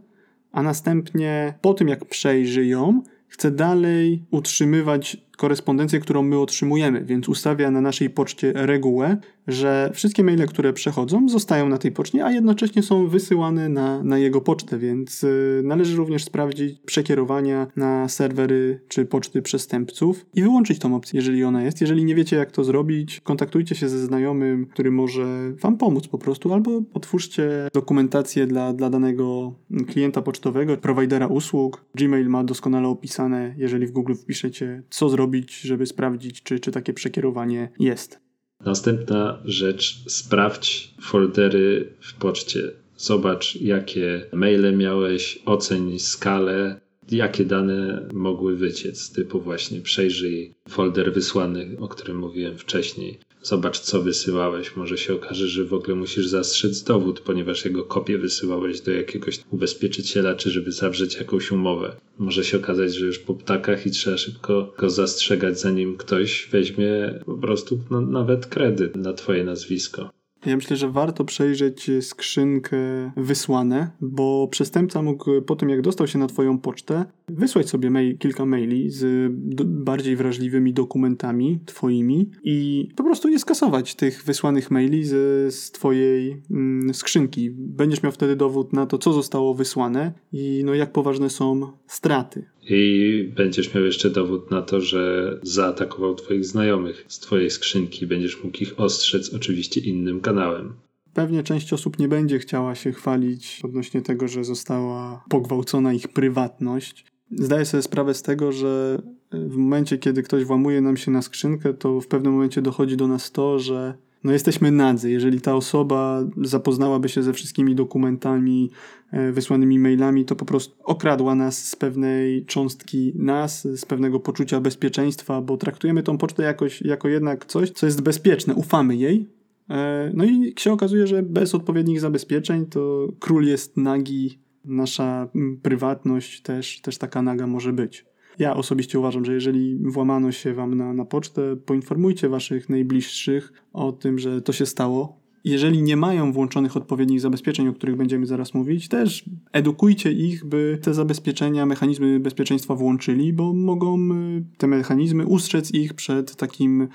a 0.52 0.64
następnie 0.64 1.54
po 1.62 1.74
tym 1.74 1.88
jak 1.88 2.06
przejrzy 2.06 2.66
ją, 2.66 3.02
chce 3.28 3.52
dalej 3.52 4.24
utrzymywać 4.32 5.18
korespondencję, 5.38 6.00
którą 6.00 6.24
my 6.24 6.40
otrzymujemy, 6.40 7.06
więc 7.06 7.30
ustawia 7.30 7.72
na 7.72 7.82
naszej 7.82 8.10
poczcie 8.10 8.54
regułę, 8.56 9.18
że 9.48 9.92
wszystkie 9.94 10.24
maile, 10.24 10.48
które 10.48 10.74
przechodzą, 10.74 11.30
zostają 11.30 11.70
na 11.70 11.78
tej 11.78 11.92
poczcie, 11.92 12.26
a 12.26 12.32
jednocześnie 12.32 12.84
są 12.84 13.08
wysyłane 13.08 13.70
na, 13.70 14.04
na 14.04 14.18
jego 14.18 14.42
pocztę, 14.42 14.78
więc 14.78 15.24
y, 15.24 15.62
należy 15.64 15.96
również 15.96 16.24
sprawdzić 16.24 16.80
przekierowania 16.80 17.68
na 17.76 18.10
serwery 18.10 18.80
czy 18.88 19.06
poczty 19.06 19.42
przestępców 19.42 20.26
i 20.34 20.42
wyłączyć 20.42 20.80
tą 20.80 20.96
opcję, 20.96 21.18
jeżeli 21.18 21.44
ona 21.44 21.64
jest. 21.64 21.82
Jeżeli 21.82 22.06
nie 22.06 22.16
wiecie, 22.16 22.36
jak 22.36 22.52
to 22.52 22.64
zrobić, 22.64 23.22
kontaktujcie 23.24 23.76
się 23.76 23.90
ze 23.90 24.00
znajomym, 24.00 24.66
który 24.66 24.92
może 24.92 25.54
Wam 25.62 25.78
pomóc 25.78 26.08
po 26.08 26.18
prostu, 26.18 26.54
albo 26.54 26.82
otwórzcie 26.94 27.50
dokumentację 27.74 28.48
dla, 28.48 28.74
dla 28.74 28.90
danego 28.90 29.54
klienta 29.88 30.22
pocztowego, 30.22 30.78
prowajdera 30.78 31.28
usług. 31.28 31.86
Gmail 31.96 32.30
ma 32.30 32.44
doskonale 32.44 32.88
opisane, 32.88 33.56
jeżeli 33.58 33.88
w 33.88 33.92
Google 33.92 34.14
wpiszecie, 34.14 34.84
co 34.90 35.10
zrobić, 35.10 35.23
żeby 35.62 35.86
sprawdzić, 35.86 36.44
czy, 36.44 36.60
czy 36.60 36.72
takie 36.72 36.94
przekierowanie 36.94 37.70
jest. 37.80 38.20
Następna 38.66 39.42
rzecz, 39.46 40.04
sprawdź 40.08 40.94
foldery 41.02 41.94
w 42.00 42.14
poczcie. 42.14 42.72
Zobacz, 42.98 43.56
jakie 43.56 44.26
maile 44.34 44.78
miałeś, 44.78 45.40
oceń 45.46 46.00
skalę, 46.00 46.82
jakie 47.12 47.46
dane 47.46 48.08
mogły 48.14 48.56
wyciec, 48.56 49.12
typu 49.12 49.42
właśnie 49.42 49.82
przejrzyj 49.82 50.54
folder 50.70 51.14
wysłany, 51.14 51.76
o 51.80 51.88
którym 51.88 52.20
mówiłem 52.20 52.58
wcześniej. 52.58 53.20
Zobacz, 53.44 53.80
co 53.80 54.02
wysyłałeś. 54.02 54.76
Może 54.76 54.98
się 54.98 55.14
okaże, 55.16 55.48
że 55.48 55.66
w 55.66 55.74
ogóle 55.74 55.96
musisz 55.96 56.28
zastrzec 56.28 56.84
dowód, 56.84 57.20
ponieważ 57.20 57.66
jego 57.66 57.84
kopię 57.84 58.18
wysyłałeś 58.18 58.82
do 58.82 58.92
jakiegoś 58.92 59.40
ubezpieczyciela, 59.52 60.36
czy 60.36 60.52
żeby 60.52 60.72
zawrzeć 60.72 61.16
jakąś 61.16 61.52
umowę. 61.52 61.96
Może 62.18 62.44
się 62.44 62.58
okazać, 62.58 62.94
że 62.94 63.06
już 63.06 63.20
po 63.20 63.34
ptakach 63.34 63.86
i 63.86 63.92
trzeba 63.92 64.18
szybko 64.18 64.74
go 64.78 64.90
zastrzegać, 64.90 65.60
zanim 65.60 65.98
ktoś 65.98 66.50
weźmie 66.52 67.20
po 67.26 67.34
prostu 67.34 67.80
no, 67.92 68.02
nawet 68.02 68.46
kredyt 68.46 68.96
na 68.96 69.14
twoje 69.14 69.44
nazwisko. 69.44 70.10
Ja 70.46 70.56
myślę, 70.56 70.78
że 70.78 70.90
warto 70.90 71.26
przejrzeć 71.26 71.92
skrzynkę 72.02 72.78
wysłane, 73.18 73.92
bo 74.02 74.48
przestępca 74.48 75.02
mógł 75.02 75.42
po 75.42 75.56
tym, 75.56 75.70
jak 75.70 75.82
dostał 75.82 76.08
się 76.08 76.20
na 76.20 76.28
Twoją 76.28 76.60
pocztę, 76.60 77.06
wysłać 77.30 77.70
sobie 77.70 77.90
mail, 77.90 78.18
kilka 78.18 78.46
maili 78.46 78.90
z 78.90 79.32
bardziej 79.66 80.16
wrażliwymi 80.16 80.74
dokumentami 80.74 81.60
Twoimi 81.66 82.30
i 82.44 82.90
po 82.96 83.04
prostu 83.04 83.30
nie 83.30 83.40
skasować 83.40 83.96
tych 83.96 84.24
wysłanych 84.24 84.72
maili 84.72 85.04
z, 85.04 85.56
z 85.56 85.72
Twojej 85.72 86.42
mm, 86.52 86.94
skrzynki. 86.94 87.50
Będziesz 87.52 88.04
miał 88.04 88.12
wtedy 88.12 88.36
dowód 88.36 88.74
na 88.74 88.86
to, 88.86 88.98
co 88.98 89.14
zostało 89.14 89.54
wysłane 89.54 90.14
i 90.32 90.62
no, 90.66 90.74
jak 90.74 90.92
poważne 90.92 91.30
są 91.30 91.72
straty. 91.88 92.46
I 92.70 93.34
będziesz 93.36 93.74
miał 93.74 93.84
jeszcze 93.84 94.10
dowód 94.10 94.52
na 94.52 94.62
to, 94.62 94.82
że 94.82 95.34
zaatakował 95.44 96.16
Twoich 96.16 96.46
znajomych 96.46 97.06
z 97.08 97.20
Twojej 97.20 97.50
skrzynki. 97.50 98.08
Będziesz 98.08 98.44
mógł 98.44 98.58
ich 98.58 98.80
ostrzec 98.80 99.34
oczywiście 99.34 99.82
innym 99.82 100.22
kanałem. 100.22 100.74
Pewnie 101.14 101.44
część 101.44 101.74
osób 101.74 102.00
nie 102.00 102.08
będzie 102.08 102.40
chciała 102.40 102.76
się 102.76 102.92
chwalić 102.92 103.62
odnośnie 103.64 104.02
tego, 104.02 104.28
że 104.28 104.44
została 104.44 105.24
pogwałcona 105.30 105.94
ich 105.94 106.08
prywatność. 106.08 107.06
Zdaję 107.40 107.66
sobie 107.66 107.84
sprawę 107.84 108.14
z 108.14 108.22
tego, 108.22 108.52
że 108.52 109.02
w 109.32 109.56
momencie, 109.56 109.98
kiedy 109.98 110.24
ktoś 110.24 110.44
włamuje 110.44 110.82
nam 110.82 110.98
się 110.98 111.12
na 111.12 111.22
skrzynkę, 111.22 111.74
to 111.74 112.02
w 112.02 112.08
pewnym 112.08 112.34
momencie 112.34 112.62
dochodzi 112.62 112.98
do 112.98 113.08
nas 113.08 113.32
to, 113.32 113.60
że 113.60 113.94
no 114.24 114.32
jesteśmy 114.32 114.72
nadzy. 114.72 115.12
Jeżeli 115.12 115.42
ta 115.42 115.56
osoba 115.56 116.24
zapoznałaby 116.42 117.10
się 117.10 117.24
ze 117.24 117.34
wszystkimi 117.34 117.76
dokumentami, 117.76 118.72
e, 119.12 119.32
wysłanymi 119.32 119.80
mailami, 119.80 120.26
to 120.26 120.36
po 120.36 120.46
prostu 120.46 120.76
okradła 120.84 121.36
nas 121.36 121.68
z 121.68 121.76
pewnej 121.76 122.46
cząstki 122.46 123.14
nas, 123.16 123.68
z 123.68 123.86
pewnego 123.86 124.20
poczucia 124.20 124.62
bezpieczeństwa, 124.62 125.42
bo 125.42 125.58
traktujemy 125.58 126.04
tą 126.04 126.18
pocztę 126.18 126.44
jakoś, 126.44 126.82
jako 126.82 127.08
jednak 127.08 127.46
coś, 127.46 127.72
co 127.72 127.86
jest 127.86 128.02
bezpieczne, 128.02 128.56
ufamy 128.56 128.96
jej, 128.96 129.28
E, 129.70 130.12
no 130.14 130.26
i 130.26 130.54
się 130.58 130.72
okazuje, 130.72 131.08
że 131.08 131.24
bez 131.24 131.56
odpowiednich 131.56 132.00
zabezpieczeń 132.00 132.66
to 132.66 133.08
król 133.20 133.46
jest 133.46 133.78
nagi, 133.78 134.40
nasza 134.66 135.30
mm, 135.36 135.58
prywatność 135.62 136.42
też, 136.42 136.82
też 136.82 136.98
taka 136.98 137.22
naga 137.22 137.48
może 137.48 137.74
być. 137.74 138.06
Ja 138.40 138.56
osobiście 138.56 139.00
uważam, 139.00 139.26
że 139.26 139.34
jeżeli 139.34 139.78
włamano 139.82 140.32
się 140.32 140.54
wam 140.54 140.76
na, 140.76 140.94
na 140.94 141.06
pocztę, 141.06 141.56
poinformujcie 141.66 142.30
waszych 142.30 142.70
najbliższych 142.70 143.54
o 143.74 143.92
tym, 143.92 144.20
że 144.20 144.42
to 144.42 144.54
się 144.54 144.66
stało. 144.66 145.24
Jeżeli 145.44 145.82
nie 145.82 145.98
mają 145.98 146.34
włączonych 146.34 146.78
odpowiednich 146.78 147.22
zabezpieczeń, 147.22 147.68
o 147.68 147.74
których 147.74 147.96
będziemy 147.96 148.26
zaraz 148.26 148.54
mówić, 148.54 148.88
też 148.88 149.26
edukujcie 149.52 150.12
ich, 150.12 150.46
by 150.46 150.80
te 150.82 150.94
zabezpieczenia, 150.94 151.66
mechanizmy 151.66 152.20
bezpieczeństwa 152.20 152.76
włączyli, 152.76 153.34
bo 153.34 153.54
mogą 153.54 154.12
y, 154.12 154.44
te 154.58 154.68
mechanizmy 154.68 155.26
ustrzec 155.26 155.74
ich 155.74 155.94
przed 155.94 156.36
takim, 156.36 156.88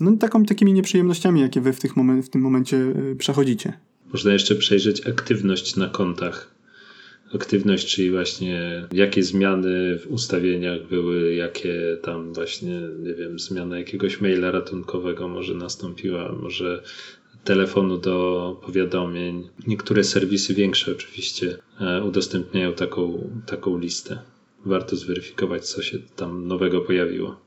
no, 0.00 0.16
taką, 0.16 0.44
takimi 0.44 0.72
nieprzyjemnościami, 0.72 1.40
jakie 1.40 1.60
wy 1.60 1.72
w, 1.72 1.80
tych 1.80 1.96
momen- 1.96 2.22
w 2.22 2.30
tym 2.30 2.40
momencie 2.40 2.76
y, 2.76 3.16
przechodzicie. 3.18 3.72
Można 4.12 4.32
jeszcze 4.32 4.54
przejrzeć 4.54 5.06
aktywność 5.06 5.76
na 5.76 5.88
kontach 5.88 6.59
aktywność, 7.34 7.94
czyli 7.94 8.10
właśnie 8.10 8.88
jakie 8.92 9.22
zmiany 9.22 9.98
w 9.98 10.06
ustawieniach 10.10 10.88
były, 10.88 11.34
jakie 11.34 11.96
tam 12.02 12.32
właśnie, 12.32 12.80
nie 13.02 13.14
wiem, 13.14 13.38
zmiana 13.38 13.78
jakiegoś 13.78 14.20
maila 14.20 14.50
ratunkowego 14.50 15.28
może 15.28 15.54
nastąpiła, 15.54 16.32
może 16.32 16.82
telefonu 17.44 17.98
do 17.98 18.56
powiadomień. 18.66 19.48
Niektóre 19.66 20.04
serwisy 20.04 20.54
większe 20.54 20.92
oczywiście 20.92 21.56
e, 21.80 22.04
udostępniają 22.04 22.72
taką, 22.72 23.30
taką 23.46 23.78
listę. 23.78 24.18
Warto 24.66 24.96
zweryfikować, 24.96 25.68
co 25.68 25.82
się 25.82 25.98
tam 26.16 26.46
nowego 26.48 26.80
pojawiło. 26.80 27.40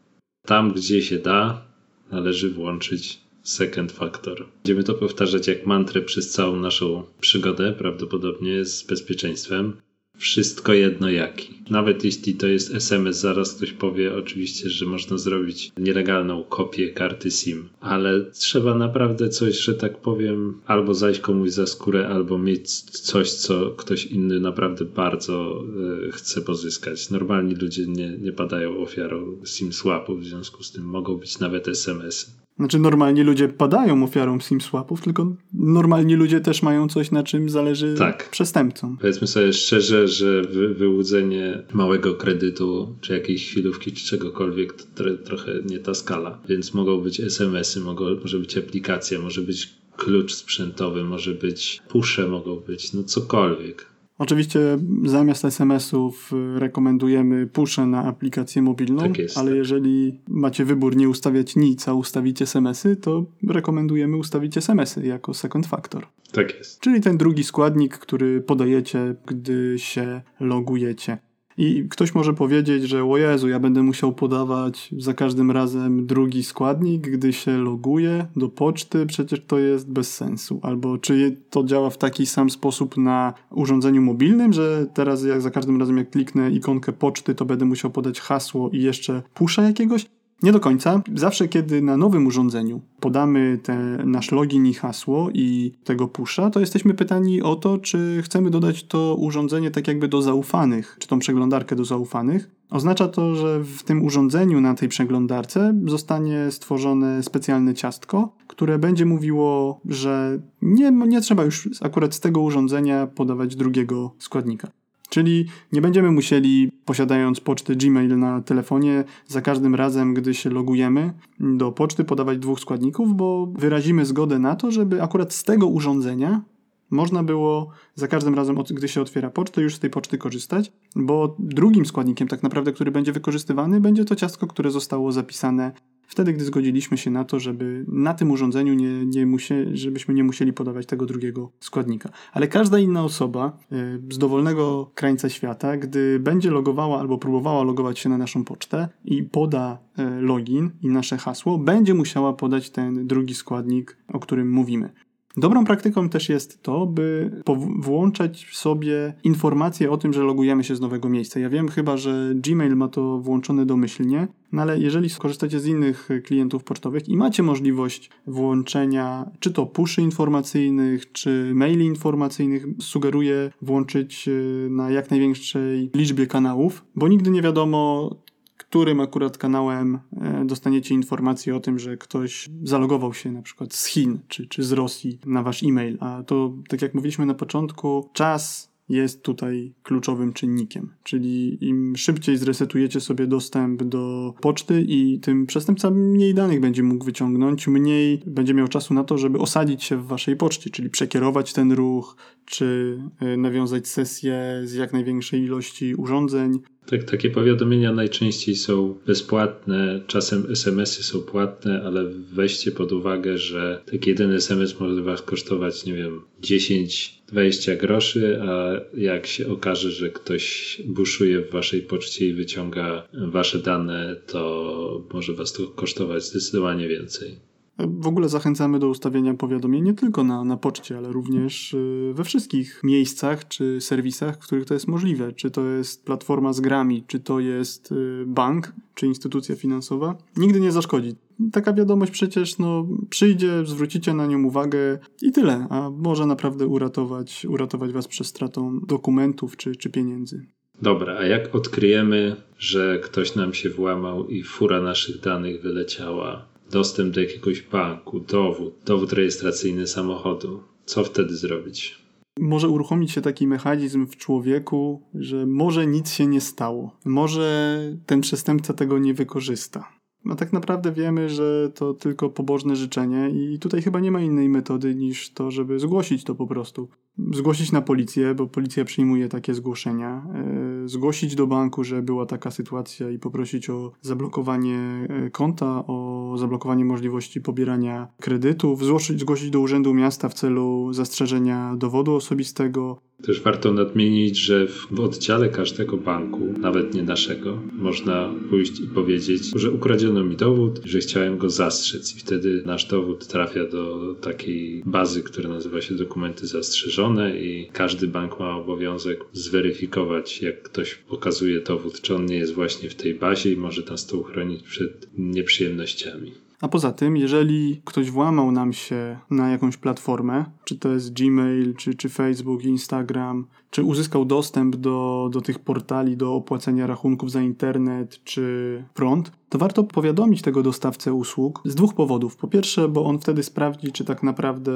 Tam, 0.46 0.74
gdzie 0.74 1.02
się 1.02 1.20
da, 1.20 1.66
należy 2.12 2.50
włączyć 2.50 3.23
second 3.44 3.92
factor. 3.92 4.46
Będziemy 4.64 4.84
to 4.84 4.94
powtarzać 4.94 5.48
jak 5.48 5.66
mantrę 5.66 6.02
przez 6.02 6.30
całą 6.30 6.56
naszą 6.56 7.04
przygodę, 7.22 7.74
prawdopodobnie 7.78 8.66
z 8.66 8.84
bezpieczeństwem. 8.84 9.74
Wszystko 10.18 10.74
jedno 10.74 11.10
jaki. 11.10 11.54
Nawet 11.70 12.04
jeśli 12.04 12.36
to 12.36 12.48
jest 12.48 12.76
SMS, 12.76 13.20
zaraz 13.20 13.54
ktoś 13.54 13.72
powie 13.72 14.16
oczywiście, 14.16 14.70
że 14.70 14.86
można 14.86 15.18
zrobić 15.18 15.72
nielegalną 15.78 16.44
kopię 16.44 16.90
karty 16.90 17.32
SIM, 17.32 17.70
ale 17.80 18.32
trzeba 18.32 18.76
naprawdę 18.76 19.30
coś, 19.30 19.60
że 19.60 19.74
tak 19.74 19.98
powiem, 19.98 20.62
albo 20.66 20.94
zajść 20.94 21.20
komuś 21.20 21.50
za 21.50 21.68
skórę, 21.68 22.08
albo 22.08 22.38
mieć 22.38 22.72
coś, 22.82 23.32
co 23.32 23.72
ktoś 23.72 24.06
inny 24.06 24.40
naprawdę 24.40 24.86
bardzo 24.86 25.64
y, 26.08 26.12
chce 26.12 26.42
pozyskać. 26.42 27.10
Normalni 27.10 27.56
ludzie 27.56 27.88
nie, 27.88 28.18
nie 28.18 28.32
padają 28.32 28.78
ofiarą 28.78 29.42
SIM 29.46 29.74
swapu, 29.74 30.16
w 30.16 30.26
związku 30.26 30.64
z 30.64 30.72
tym 30.72 30.84
mogą 30.84 31.16
być 31.16 31.40
nawet 31.40 31.68
SMS-y. 31.68 32.43
Znaczy 32.58 32.80
normalni 32.80 33.24
ludzie 33.24 33.48
padają 33.48 34.04
ofiarą 34.04 34.40
SIM 34.40 34.62
swapów, 34.62 35.02
tylko 35.02 35.36
normalni 35.54 36.16
ludzie 36.16 36.40
też 36.40 36.64
mają 36.64 36.88
coś, 36.88 37.12
na 37.12 37.24
czym 37.24 37.50
zależy 37.50 37.96
tak. 37.98 38.30
przestępcom. 38.30 38.98
Powiedzmy 39.02 39.28
sobie 39.28 39.54
szczerze, 39.54 40.08
że 40.08 40.42
wy, 40.42 40.74
wyłudzenie 40.74 41.64
małego 41.74 42.14
kredytu, 42.14 42.96
czy 43.02 43.14
jakiejś 43.14 43.50
chwilówki, 43.50 43.92
czy 43.92 44.06
czegokolwiek, 44.06 44.74
to 44.74 44.84
tro, 44.96 45.18
trochę 45.18 45.52
nie 45.66 45.80
ta 45.80 45.94
skala. 45.94 46.40
Więc 46.50 46.74
mogą 46.74 47.02
być 47.02 47.20
SMS-y, 47.20 47.80
mogą, 47.80 48.06
może 48.22 48.40
być 48.40 48.58
aplikacja, 48.58 49.20
może 49.20 49.42
być 49.42 49.70
klucz 49.98 50.34
sprzętowy, 50.34 51.04
może 51.04 51.34
być 51.34 51.82
pusze, 51.90 52.28
mogą 52.28 52.56
być, 52.56 52.94
no 52.94 53.04
cokolwiek. 53.04 53.93
Oczywiście 54.18 54.60
zamiast 55.06 55.46
SMS-ów 55.46 56.32
rekomendujemy 56.56 57.48
pusze 57.48 57.86
na 57.86 58.04
aplikację 58.04 58.62
mobilną, 58.62 59.02
tak 59.02 59.18
jest, 59.18 59.38
ale 59.38 59.50
tak. 59.50 59.58
jeżeli 59.58 60.20
macie 60.28 60.66
wybór 60.66 60.96
nie 60.96 61.10
ustawiać 61.10 61.56
nic, 61.56 61.88
a 61.88 61.94
ustawić 61.94 62.42
SMS-y, 62.42 62.96
to 62.96 63.26
rekomendujemy 63.48 64.18
ustawić 64.18 64.58
SMS-y 64.58 65.06
jako 65.08 65.34
second 65.34 65.68
factor. 65.68 66.08
Tak 66.32 66.58
jest. 66.58 66.80
Czyli 66.80 67.02
ten 67.02 67.18
drugi 67.18 67.44
składnik, 67.44 67.98
który 67.98 68.42
podajecie, 68.42 69.16
gdy 69.26 69.76
się 69.78 70.22
logujecie. 70.40 71.18
I 71.58 71.88
ktoś 71.90 72.16
może 72.16 72.34
powiedzieć, 72.34 72.84
że 72.84 73.04
o 73.04 73.18
Jezu, 73.18 73.50
ja 73.50 73.60
będę 73.60 73.84
musiał 73.84 74.14
podawać 74.14 74.90
za 74.98 75.14
każdym 75.14 75.52
razem 75.52 76.06
drugi 76.06 76.44
składnik, 76.44 77.02
gdy 77.10 77.34
się 77.34 77.58
loguję 77.58 78.26
do 78.36 78.50
poczty, 78.50 79.06
przecież 79.06 79.42
to 79.48 79.60
jest 79.60 79.92
bez 79.92 80.16
sensu. 80.16 80.60
Albo 80.64 80.98
czy 80.98 81.38
to 81.50 81.64
działa 81.64 81.90
w 81.90 81.98
taki 81.98 82.26
sam 82.26 82.50
sposób 82.50 82.98
na 82.98 83.34
urządzeniu 83.50 84.02
mobilnym, 84.02 84.54
że 84.54 84.86
teraz 84.94 85.24
jak 85.24 85.42
za 85.42 85.52
każdym 85.52 85.80
razem 85.80 85.98
jak 85.98 86.10
kliknę 86.10 86.52
ikonkę 86.52 86.94
poczty, 86.94 87.36
to 87.36 87.46
będę 87.46 87.66
musiał 87.66 87.92
podać 87.92 88.20
hasło 88.20 88.70
i 88.70 88.82
jeszcze 88.82 89.22
pusza 89.34 89.64
jakiegoś? 89.64 90.06
Nie 90.44 90.52
do 90.52 90.60
końca. 90.60 91.02
Zawsze, 91.16 91.48
kiedy 91.48 91.82
na 91.82 91.98
nowym 91.98 92.28
urządzeniu 92.28 92.82
podamy 93.00 93.60
te, 93.64 93.78
nasz 94.06 94.32
login 94.32 94.66
i 94.66 94.74
hasło 94.74 95.30
i 95.34 95.72
tego 95.84 96.08
pusza, 96.08 96.50
to 96.50 96.60
jesteśmy 96.60 96.94
pytani 96.94 97.42
o 97.42 97.56
to, 97.56 97.78
czy 97.78 98.22
chcemy 98.24 98.50
dodać 98.50 98.84
to 98.84 99.16
urządzenie 99.20 99.72
tak 99.72 99.88
jakby 99.88 100.08
do 100.08 100.22
zaufanych, 100.22 100.96
czy 101.00 101.08
tą 101.08 101.20
przeglądarkę 101.20 101.76
do 101.76 101.86
zaufanych. 101.86 102.52
Oznacza 102.70 103.08
to, 103.08 103.36
że 103.36 103.60
w 103.64 103.84
tym 103.84 104.04
urządzeniu 104.04 104.62
na 104.62 104.74
tej 104.74 104.90
przeglądarce 104.90 105.76
zostanie 105.86 106.52
stworzone 106.52 107.24
specjalne 107.24 107.74
ciastko, 107.74 108.36
które 108.48 108.80
będzie 108.80 109.06
mówiło, 109.06 109.80
że 109.86 110.40
nie, 110.62 110.92
nie 110.92 111.22
trzeba 111.22 111.44
już 111.44 111.70
akurat 111.82 112.16
z 112.16 112.20
tego 112.20 112.42
urządzenia 112.42 113.08
podawać 113.08 113.56
drugiego 113.56 114.16
składnika. 114.20 114.68
Czyli 115.14 115.46
nie 115.72 115.82
będziemy 115.82 116.12
musieli, 116.12 116.72
posiadając 116.86 117.40
pocztę 117.40 117.76
Gmail 117.76 118.20
na 118.20 118.42
telefonie, 118.42 119.04
za 119.28 119.42
każdym 119.42 119.76
razem, 119.76 120.14
gdy 120.14 120.34
się 120.34 120.50
logujemy 120.50 121.14
do 121.40 121.72
poczty, 121.72 122.04
podawać 122.04 122.38
dwóch 122.38 122.60
składników, 122.60 123.16
bo 123.16 123.48
wyrazimy 123.56 124.06
zgodę 124.06 124.40
na 124.40 124.56
to, 124.56 124.72
żeby 124.72 125.02
akurat 125.02 125.34
z 125.34 125.44
tego 125.44 125.68
urządzenia 125.68 126.42
można 126.90 127.24
było 127.24 127.70
za 127.96 128.08
każdym 128.08 128.36
razem, 128.36 128.56
gdy 128.70 128.88
się 128.88 129.02
otwiera 129.02 129.30
pocztę, 129.30 129.62
już 129.62 129.76
z 129.76 129.80
tej 129.80 129.90
poczty 129.90 130.18
korzystać, 130.18 130.72
bo 130.96 131.36
drugim 131.40 131.86
składnikiem, 131.86 132.28
tak 132.28 132.44
naprawdę, 132.44 132.72
który 132.72 132.92
będzie 132.92 133.12
wykorzystywany, 133.12 133.82
będzie 133.82 134.06
to 134.06 134.16
ciastko, 134.16 134.48
które 134.48 134.72
zostało 134.72 135.12
zapisane 135.12 135.72
wtedy, 136.08 136.34
gdy 136.34 136.46
zgodziliśmy 136.46 136.98
się 136.98 137.12
na 137.12 137.24
to, 137.24 137.40
żeby 137.40 137.86
na 137.88 138.14
tym 138.14 138.32
urządzeniu 138.32 138.74
nie, 138.74 139.06
nie 139.06 139.26
musie, 139.26 139.66
żebyśmy 139.74 140.14
nie 140.14 140.24
musieli 140.24 140.54
podawać 140.54 140.86
tego 140.86 141.06
drugiego 141.06 141.52
składnika. 141.60 142.10
Ale 142.34 142.48
każda 142.48 142.80
inna 142.80 143.04
osoba 143.04 143.58
y, 143.72 144.02
z 144.14 144.18
dowolnego 144.18 144.92
krańca 144.96 145.30
świata, 145.30 145.78
gdy 145.78 146.20
będzie 146.20 146.52
logowała 146.52 147.00
albo 147.00 147.18
próbowała 147.18 147.64
logować 147.64 148.00
się 148.00 148.10
na 148.10 148.18
naszą 148.18 148.44
pocztę 148.44 148.90
i 149.06 149.24
poda 149.24 149.78
y, 150.00 150.22
login 150.22 150.72
i 150.82 150.88
nasze 150.88 151.18
hasło, 151.18 151.58
będzie 151.58 151.94
musiała 151.94 152.34
podać 152.34 152.70
ten 152.70 153.08
drugi 153.08 153.36
składnik, 153.36 153.98
o 154.08 154.20
którym 154.20 154.52
mówimy. 154.52 154.90
Dobrą 155.38 155.66
praktyką 155.66 156.10
też 156.10 156.30
jest 156.30 156.62
to, 156.62 156.86
by 156.86 157.32
włączać 157.80 158.48
sobie 158.52 159.14
informacje 159.24 159.92
o 159.92 159.98
tym, 159.98 160.14
że 160.14 160.24
logujemy 160.24 160.64
się 160.64 160.76
z 160.76 160.82
nowego 160.82 161.10
miejsca. 161.10 161.40
Ja 161.40 161.50
wiem 161.50 161.68
chyba, 161.68 161.98
że 161.98 162.34
Gmail 162.36 162.76
ma 162.76 162.88
to 162.88 163.20
włączone 163.20 163.66
domyślnie, 163.66 164.28
no 164.52 164.62
ale 164.62 164.80
jeżeli 164.80 165.10
korzystacie 165.10 165.60
z 165.60 165.66
innych 165.66 166.10
klientów 166.24 166.64
pocztowych 166.64 167.10
i 167.10 167.18
macie 167.18 167.44
możliwość 167.44 168.10
włączenia 168.28 169.32
czy 169.40 169.52
to 169.52 169.66
puszy 169.66 170.02
informacyjnych, 170.02 171.12
czy 171.12 171.52
maili 171.56 171.86
informacyjnych, 171.86 172.66
sugeruję 172.80 173.52
włączyć 173.62 174.28
y, 174.28 174.68
na 174.72 174.90
jak 174.90 175.12
największej 175.12 175.92
liczbie 175.96 176.28
kanałów, 176.28 176.86
bo 176.96 177.08
nigdy 177.08 177.32
nie 177.32 177.42
wiadomo, 177.42 178.10
którym 178.58 179.00
akurat 179.00 179.38
kanałem 179.38 180.00
e, 180.22 180.46
dostaniecie 180.46 180.96
informację 180.96 181.56
o 181.56 181.60
tym, 181.60 181.80
że 181.80 181.98
ktoś 181.98 182.50
zalogował 182.64 183.14
się 183.14 183.32
na 183.32 183.42
przykład 183.42 183.74
z 183.74 183.86
Chin 183.86 184.20
czy, 184.28 184.48
czy 184.48 184.64
z 184.64 184.72
Rosji 184.72 185.20
na 185.26 185.44
wasz 185.44 185.64
e-mail. 185.64 185.98
A 186.00 186.24
to, 186.24 186.54
tak 186.68 186.82
jak 186.82 186.94
mówiliśmy 186.94 187.26
na 187.26 187.34
początku, 187.34 188.10
czas 188.14 188.74
jest 188.90 189.24
tutaj 189.24 189.74
kluczowym 189.84 190.34
czynnikiem. 190.34 190.94
Czyli 191.04 191.66
im 191.68 191.96
szybciej 191.96 192.38
zresetujecie 192.38 193.02
sobie 193.02 193.28
dostęp 193.28 193.84
do 193.84 194.34
poczty 194.42 194.86
i 194.88 195.20
tym 195.20 195.46
przestępca 195.46 195.92
mniej 195.92 196.34
danych 196.34 196.60
będzie 196.60 196.84
mógł 196.84 197.06
wyciągnąć, 197.06 197.68
mniej 197.68 198.22
będzie 198.26 198.54
miał 198.54 198.68
czasu 198.68 198.94
na 198.94 199.04
to, 199.04 199.18
żeby 199.18 199.40
osadzić 199.40 199.84
się 199.84 199.98
w 199.98 200.06
waszej 200.06 200.36
poczcie, 200.36 200.70
czyli 200.70 200.90
przekierować 200.90 201.54
ten 201.54 201.72
ruch, 201.72 202.16
czy 202.46 203.00
e, 203.20 203.38
nawiązać 203.38 203.88
sesję 203.88 204.62
z 204.64 204.74
jak 204.74 204.94
największej 204.94 205.42
ilości 205.42 205.96
urządzeń. 205.96 206.60
Tak, 206.86 207.04
takie 207.04 207.30
powiadomienia 207.30 207.94
najczęściej 207.94 208.56
są 208.56 208.96
bezpłatne, 209.08 210.02
czasem 210.08 210.46
SMS-y 210.52 211.04
są 211.04 211.22
płatne, 211.22 211.84
ale 211.86 212.06
weźcie 212.34 212.72
pod 212.72 212.92
uwagę, 212.92 213.38
że 213.38 213.82
taki 213.92 214.10
jeden 214.10 214.32
SMS 214.32 214.80
może 214.80 215.02
Was 215.02 215.22
kosztować, 215.22 215.86
nie 215.86 215.94
wiem, 215.94 216.22
10-20 216.42 217.78
groszy, 217.78 218.42
a 218.42 218.80
jak 218.98 219.28
się 219.28 219.48
okaże, 219.48 219.92
że 219.92 220.10
ktoś 220.10 220.78
buszuje 220.86 221.40
w 221.42 221.52
Waszej 221.52 221.82
poczcie 221.82 222.28
i 222.28 222.34
wyciąga 222.34 223.08
Wasze 223.14 223.60
dane, 223.60 224.16
to 224.28 225.04
może 225.14 225.34
Was 225.34 225.54
to 225.54 225.68
kosztować 225.68 226.24
zdecydowanie 226.24 226.88
więcej. 226.88 227.53
W 227.78 228.08
ogóle 228.08 228.30
zachęcamy 228.30 228.80
do 228.80 228.88
ustawienia 228.90 229.34
powiadomień 229.34 229.84
nie 229.84 229.94
tylko 229.94 230.24
na, 230.24 230.44
na 230.44 230.58
poczcie, 230.58 230.98
ale 230.98 231.12
również 231.12 231.74
y, 231.74 232.12
we 232.16 232.24
wszystkich 232.24 232.82
miejscach 232.84 233.48
czy 233.48 233.82
serwisach, 233.82 234.36
w 234.36 234.40
których 234.40 234.66
to 234.66 234.74
jest 234.74 234.88
możliwe. 234.88 235.34
Czy 235.34 235.52
to 235.52 235.66
jest 235.66 236.06
platforma 236.06 236.54
z 236.54 236.62
grami, 236.62 237.04
czy 237.08 237.20
to 237.20 237.40
jest 237.40 237.92
y, 237.92 238.24
bank, 238.28 238.74
czy 238.96 239.08
instytucja 239.08 239.56
finansowa. 239.56 240.18
Nigdy 240.38 240.60
nie 240.60 240.72
zaszkodzi. 240.72 241.16
Taka 241.52 241.74
wiadomość 241.74 242.12
przecież 242.12 242.58
no, 242.58 242.88
przyjdzie, 243.10 243.66
zwrócicie 243.66 244.14
na 244.14 244.26
nią 244.26 244.44
uwagę 244.44 245.00
i 245.22 245.32
tyle, 245.32 245.68
a 245.70 245.90
może 245.90 246.26
naprawdę 246.26 246.68
uratować, 246.68 247.46
uratować 247.50 247.92
was 247.92 248.08
przed 248.08 248.28
stratą 248.28 248.80
dokumentów 248.80 249.58
czy, 249.58 249.76
czy 249.76 249.90
pieniędzy. 249.90 250.46
Dobra, 250.82 251.18
a 251.18 251.26
jak 251.26 251.56
odkryjemy, 251.56 252.36
że 252.58 253.00
ktoś 253.00 253.36
nam 253.36 253.54
się 253.54 253.70
włamał 253.70 254.28
i 254.28 254.44
fura 254.44 254.82
naszych 254.82 255.20
danych 255.20 255.62
wyleciała? 255.62 256.53
Dostęp 256.72 257.14
do 257.14 257.22
jakiegoś 257.22 257.62
banku, 257.62 258.20
dowód, 258.20 258.74
dowód 258.86 259.14
rejestracyjny 259.14 259.88
samochodu. 259.88 260.64
Co 260.86 261.04
wtedy 261.04 261.36
zrobić? 261.36 262.04
Może 262.40 262.70
uruchomić 262.70 263.12
się 263.12 263.22
taki 263.22 263.48
mechanizm 263.48 264.08
w 264.08 264.18
człowieku, 264.18 265.02
że 265.14 265.46
może 265.46 265.88
nic 265.88 266.12
się 266.12 266.28
nie 266.28 266.42
stało. 266.42 266.98
Może 267.06 267.80
ten 268.06 268.22
przestępca 268.22 268.74
tego 268.74 269.00
nie 269.00 269.14
wykorzysta. 269.14 269.90
No 270.26 270.36
tak 270.36 270.54
naprawdę 270.54 270.92
wiemy, 270.92 271.30
że 271.30 271.72
to 271.76 271.94
tylko 271.94 272.30
pobożne 272.30 272.76
życzenie 272.76 273.30
i 273.30 273.60
tutaj 273.60 273.82
chyba 273.82 274.00
nie 274.00 274.12
ma 274.12 274.22
innej 274.22 274.50
metody 274.50 274.96
niż 274.96 275.34
to, 275.34 275.52
żeby 275.52 275.80
zgłosić 275.80 276.24
to 276.24 276.36
po 276.36 276.48
prostu. 276.48 276.88
Zgłosić 277.34 277.72
na 277.72 277.82
policję, 277.82 278.36
bo 278.36 278.48
policja 278.48 278.86
przyjmuje 278.86 279.30
takie 279.30 279.54
zgłoszenia. 279.54 280.26
E, 280.34 280.88
zgłosić 280.88 281.36
do 281.36 281.48
banku, 281.48 281.84
że 281.84 282.02
była 282.02 282.26
taka 282.26 282.52
sytuacja 282.52 283.10
i 283.10 283.20
poprosić 283.20 283.70
o 283.70 283.92
zablokowanie 284.02 285.08
e, 285.10 285.30
konta, 285.30 285.84
o 285.88 286.36
zablokowanie 286.38 286.86
możliwości 286.86 287.42
pobierania 287.42 288.08
kredytów. 288.20 288.86
Zgłosić, 288.86 289.20
zgłosić 289.20 289.50
do 289.50 289.60
Urzędu 289.60 289.94
Miasta 289.94 290.30
w 290.30 290.34
celu 290.34 290.94
zastrzeżenia 290.94 291.76
dowodu 291.78 292.16
osobistego 292.16 293.02
też 293.26 293.42
warto 293.42 293.74
nadmienić, 293.74 294.38
że 294.38 294.68
w 294.92 295.00
oddziale 295.00 295.50
każdego 295.50 295.98
banku, 295.98 296.40
nawet 296.60 296.94
nie 296.94 297.04
naszego, 297.04 297.62
można 297.74 298.34
pójść 298.50 298.80
i 298.80 298.88
powiedzieć, 298.88 299.52
że 299.56 299.72
ukradziono 299.72 300.24
mi 300.24 300.36
dowód, 300.36 300.82
że 300.86 301.00
chciałem 301.00 301.38
go 301.38 301.50
zastrzec 301.50 302.16
i 302.16 302.20
wtedy 302.20 302.64
nasz 302.66 302.86
dowód 302.86 303.28
trafia 303.28 303.66
do 303.66 304.16
takiej 304.22 304.84
bazy, 304.86 305.24
która 305.24 305.50
nazywa 305.50 305.82
się 305.82 305.96
dokumenty 305.96 306.48
zastrzeżone 306.48 307.03
i 307.36 307.70
każdy 307.74 308.08
bank 308.08 308.40
ma 308.40 308.56
obowiązek 308.56 309.20
zweryfikować, 309.34 310.42
jak 310.42 310.64
ktoś 310.64 310.96
pokazuje 310.96 311.62
dowód, 311.62 312.02
czy 312.02 312.16
on 312.16 312.26
nie 312.26 312.36
jest 312.36 312.54
właśnie 312.54 312.90
w 312.90 312.96
tej 312.96 313.16
bazie 313.16 313.52
i 313.52 313.58
może 313.58 313.82
nas 313.90 314.08
to 314.08 314.18
uchronić 314.18 314.64
przed 314.64 315.08
nieprzyjemnościami. 315.18 316.34
A 316.62 316.68
poza 316.68 316.92
tym, 316.92 317.18
jeżeli 317.18 317.82
ktoś 317.86 318.12
włamał 318.12 318.52
nam 318.52 318.74
się 318.74 319.20
na 319.30 319.52
jakąś 319.52 319.78
platformę, 319.78 320.46
czy 320.64 320.76
to 320.80 320.90
jest 320.94 321.14
Gmail, 321.14 321.76
czy, 321.76 321.94
czy 321.94 322.10
Facebook, 322.10 322.64
Instagram, 322.64 323.48
czy 323.74 323.84
uzyskał 323.84 324.26
dostęp 324.26 324.76
do, 324.76 325.30
do 325.32 325.42
tych 325.42 325.60
portali 325.60 326.18
do 326.18 326.36
opłacenia 326.36 326.88
rachunków 326.88 327.32
za 327.32 327.42
internet 327.42 328.24
czy 328.24 328.84
prąd, 328.94 329.32
to 329.54 329.58
warto 329.58 329.84
powiadomić 329.84 330.42
tego 330.42 330.64
dostawcę 330.64 331.14
usług 331.14 331.62
z 331.66 331.76
dwóch 331.76 331.94
powodów. 331.94 332.36
Po 332.36 332.48
pierwsze, 332.48 332.88
bo 332.88 333.06
on 333.06 333.20
wtedy 333.20 333.44
sprawdzi, 333.44 333.92
czy 333.92 334.06
tak 334.06 334.24
naprawdę 334.24 334.72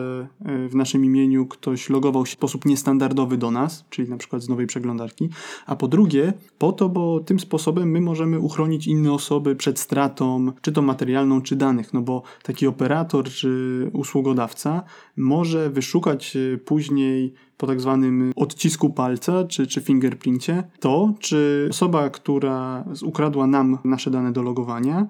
e, 0.46 0.68
w 0.68 0.76
naszym 0.76 1.06
imieniu 1.06 1.46
ktoś 1.46 1.90
logował 1.90 2.26
się 2.26 2.30
w 2.30 2.34
sposób 2.34 2.66
niestandardowy 2.66 3.38
do 3.38 3.52
nas, 3.52 3.86
czyli 3.90 4.10
na 4.10 4.18
przykład 4.18 4.42
z 4.42 4.50
nowej 4.50 4.68
przeglądarki. 4.68 5.30
A 5.66 5.76
po 5.76 5.88
drugie, 5.88 6.34
po 6.58 6.72
to, 6.72 6.90
bo 6.90 7.20
tym 7.20 7.40
sposobem 7.40 7.92
my 7.92 8.02
możemy 8.02 8.40
uchronić 8.40 8.88
inne 8.88 9.12
osoby 9.12 9.56
przed 9.56 9.80
stratą, 9.80 10.52
czy 10.62 10.72
to 10.72 10.82
materialną, 10.82 11.42
czy 11.42 11.56
danych. 11.56 11.94
No 11.94 12.02
bo 12.02 12.22
taki 12.44 12.68
operator 12.68 13.26
czy 13.26 13.90
usługodawca 13.94 14.84
może 15.18 15.70
wyszukać 15.70 16.36
e, 16.36 16.58
później 16.58 17.34
po 17.58 17.68
tak 17.68 17.82
zwanym 17.82 18.32
odcisku 18.36 18.90
palca 18.90 19.44
czy, 19.44 19.68
czy 19.68 19.82
fingerprincie 19.82 20.64
to, 20.80 21.14
czy 21.20 21.68
osoba, 21.70 22.10
która 22.10 22.86
ukradła 23.04 23.48
nam 23.48 23.78
nasze 23.84 24.12
dane 24.12 24.32
do 24.32 24.42
logowania, 24.42 25.08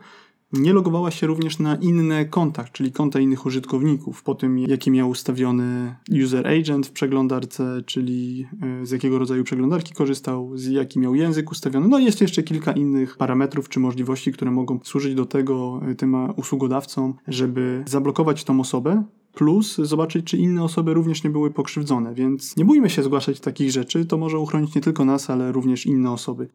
nie 0.54 0.74
logowała 0.74 1.12
się 1.12 1.28
również 1.28 1.60
na 1.60 1.76
inne 1.76 2.26
konta, 2.26 2.64
czyli 2.64 2.92
konta 2.92 3.20
innych 3.20 3.46
użytkowników, 3.46 4.24
po 4.24 4.36
tym 4.36 4.60
jaki 4.60 4.92
miał 4.92 5.10
ustawiony 5.10 5.96
user 6.24 6.48
agent 6.48 6.88
w 6.88 6.92
przeglądarce, 6.92 7.82
czyli 7.86 8.48
e, 8.82 8.86
z 8.86 8.92
jakiego 8.92 9.20
rodzaju 9.20 9.44
przeglądarki 9.44 9.94
korzystał, 9.94 10.58
z 10.58 10.66
jaki 10.66 11.00
miał 11.00 11.16
język 11.16 11.52
ustawiony. 11.52 11.88
No 11.88 12.00
i 12.00 12.06
jest 12.06 12.22
jeszcze 12.22 12.44
kilka 12.44 12.72
innych 12.72 13.18
parametrów 13.18 13.70
czy 13.70 13.80
możliwości, 13.80 14.32
które 14.32 14.52
mogą 14.52 14.80
służyć 14.84 15.16
do 15.16 15.26
tego 15.26 15.82
e, 15.88 15.96
tym 15.96 16.16
usługodawcom, 16.36 17.14
żeby 17.28 17.84
zablokować 17.88 18.44
tą 18.44 18.60
osobę, 18.60 19.04
plus 19.38 19.76
zobaczyć, 19.76 20.26
czy 20.26 20.38
inne 20.38 20.63
osoby 20.63 20.93
również 20.93 21.23
nie 21.23 21.30
były 21.30 21.52
pokrzywdzone. 21.52 22.13
Więc 22.13 22.58
nie 22.58 22.65
bójmy 22.65 22.89
się 22.89 23.04
zgłaszać 23.04 23.39
takich 23.39 23.71
rzeczy, 23.71 24.06
to 24.06 24.17
może 24.17 24.39
uchronić 24.39 24.76
nie 24.76 24.82
tylko 24.82 25.06
nas, 25.06 25.30
ale 25.30 25.52
również 25.52 25.86
inne 25.86 26.12
osoby. 26.12 26.47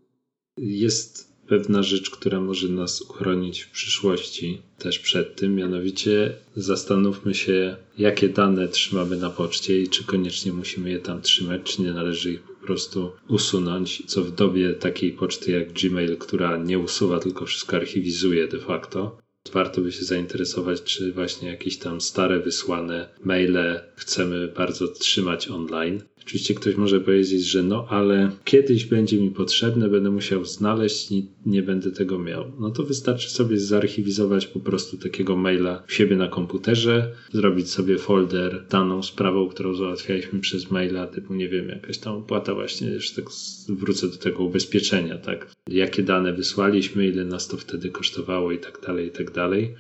Jest 0.57 1.33
pewna 1.49 1.83
rzecz, 1.83 2.11
która 2.11 2.41
może 2.41 2.69
nas 2.69 3.03
uchronić 3.03 3.63
w 3.63 3.71
przyszłości 3.71 4.63
też 4.79 4.99
przed 4.99 5.37
tym, 5.37 5.55
mianowicie 5.55 6.35
zastanówmy 6.57 7.35
się, 7.35 7.77
jakie 7.99 8.29
dane 8.29 8.69
trzymamy 8.69 9.17
na 9.17 9.31
poczcie 9.31 9.83
i 9.83 9.89
czy 9.89 10.05
koniecznie 10.05 10.53
musimy 10.53 10.91
je 10.91 10.99
tam 10.99 11.23
trzymać, 11.23 11.61
czy 11.65 11.83
nie 11.83 11.93
należy 11.93 12.33
ich 12.33 12.43
po 12.43 12.67
prostu 12.67 13.13
usunąć, 13.29 14.03
co 14.07 14.23
w 14.25 14.31
dobie 14.31 14.75
takiej 14.75 15.13
poczty 15.13 15.53
jak 15.53 15.73
Gmail, 15.73 16.17
która 16.17 16.57
nie 16.57 16.79
usuwa, 16.79 17.19
tylko 17.19 17.47
wszystko 17.47 17.77
archiwizuje 17.77 18.49
de 18.49 18.59
facto, 18.59 19.19
warto 19.53 19.81
by 19.81 19.93
się 19.93 20.05
zainteresować, 20.05 20.83
czy 20.83 21.13
właśnie 21.13 21.49
jakieś 21.49 21.79
tam 21.79 22.01
stare 22.01 22.41
wysłane 22.41 23.09
maile 23.25 23.81
chcemy 23.97 24.49
bardzo 24.49 24.89
trzymać 24.89 25.49
online. 25.49 26.03
Oczywiście 26.25 26.55
ktoś 26.55 26.77
może 26.77 27.01
powiedzieć, 27.01 27.45
że 27.45 27.63
no 27.63 27.87
ale 27.89 28.31
kiedyś 28.45 28.85
będzie 28.85 29.17
mi 29.17 29.31
potrzebne, 29.31 29.89
będę 29.89 30.11
musiał 30.11 30.45
znaleźć 30.45 31.13
i 31.13 31.27
nie 31.47 31.63
będę 31.63 31.91
tego 31.91 32.19
miał. 32.19 32.53
No 32.61 32.71
to 32.71 32.83
wystarczy 32.83 33.31
sobie 33.31 33.59
zarchiwizować 33.59 34.47
po 34.47 34.61
prostu 34.61 34.99
takiego 34.99 35.37
maila 35.37 35.83
w 35.87 35.93
siebie 35.93 36.17
na 36.17 36.29
komputerze, 36.29 37.13
zrobić 37.33 37.71
sobie 37.71 37.99
folder 37.99 38.65
daną 38.71 39.03
sprawą, 39.03 39.49
którą 39.49 39.75
załatwialiśmy 39.75 40.41
przez 40.41 40.71
maila, 40.71 41.07
typu 41.07 41.35
nie 41.35 41.49
wiem, 41.49 41.69
jakaś 41.69 41.99
tam 41.99 42.15
opłata 42.15 42.55
właśnie, 42.55 42.89
jeszcze 42.89 43.23
tak 43.23 43.31
wrócę 43.69 44.09
do 44.09 44.17
tego 44.17 44.43
ubezpieczenia, 44.43 45.19
tak? 45.19 45.53
Jakie 45.69 46.03
dane 46.03 46.33
wysłaliśmy, 46.33 47.07
ile 47.07 47.25
nas 47.25 47.49
to 47.49 47.57
wtedy 47.57 47.91
kosztowało 47.91 48.53
i 48.53 48.59
tak 48.59 48.81
dalej, 48.87 49.07
i 49.07 49.11
tak 49.11 49.31
dalej. 49.31 49.75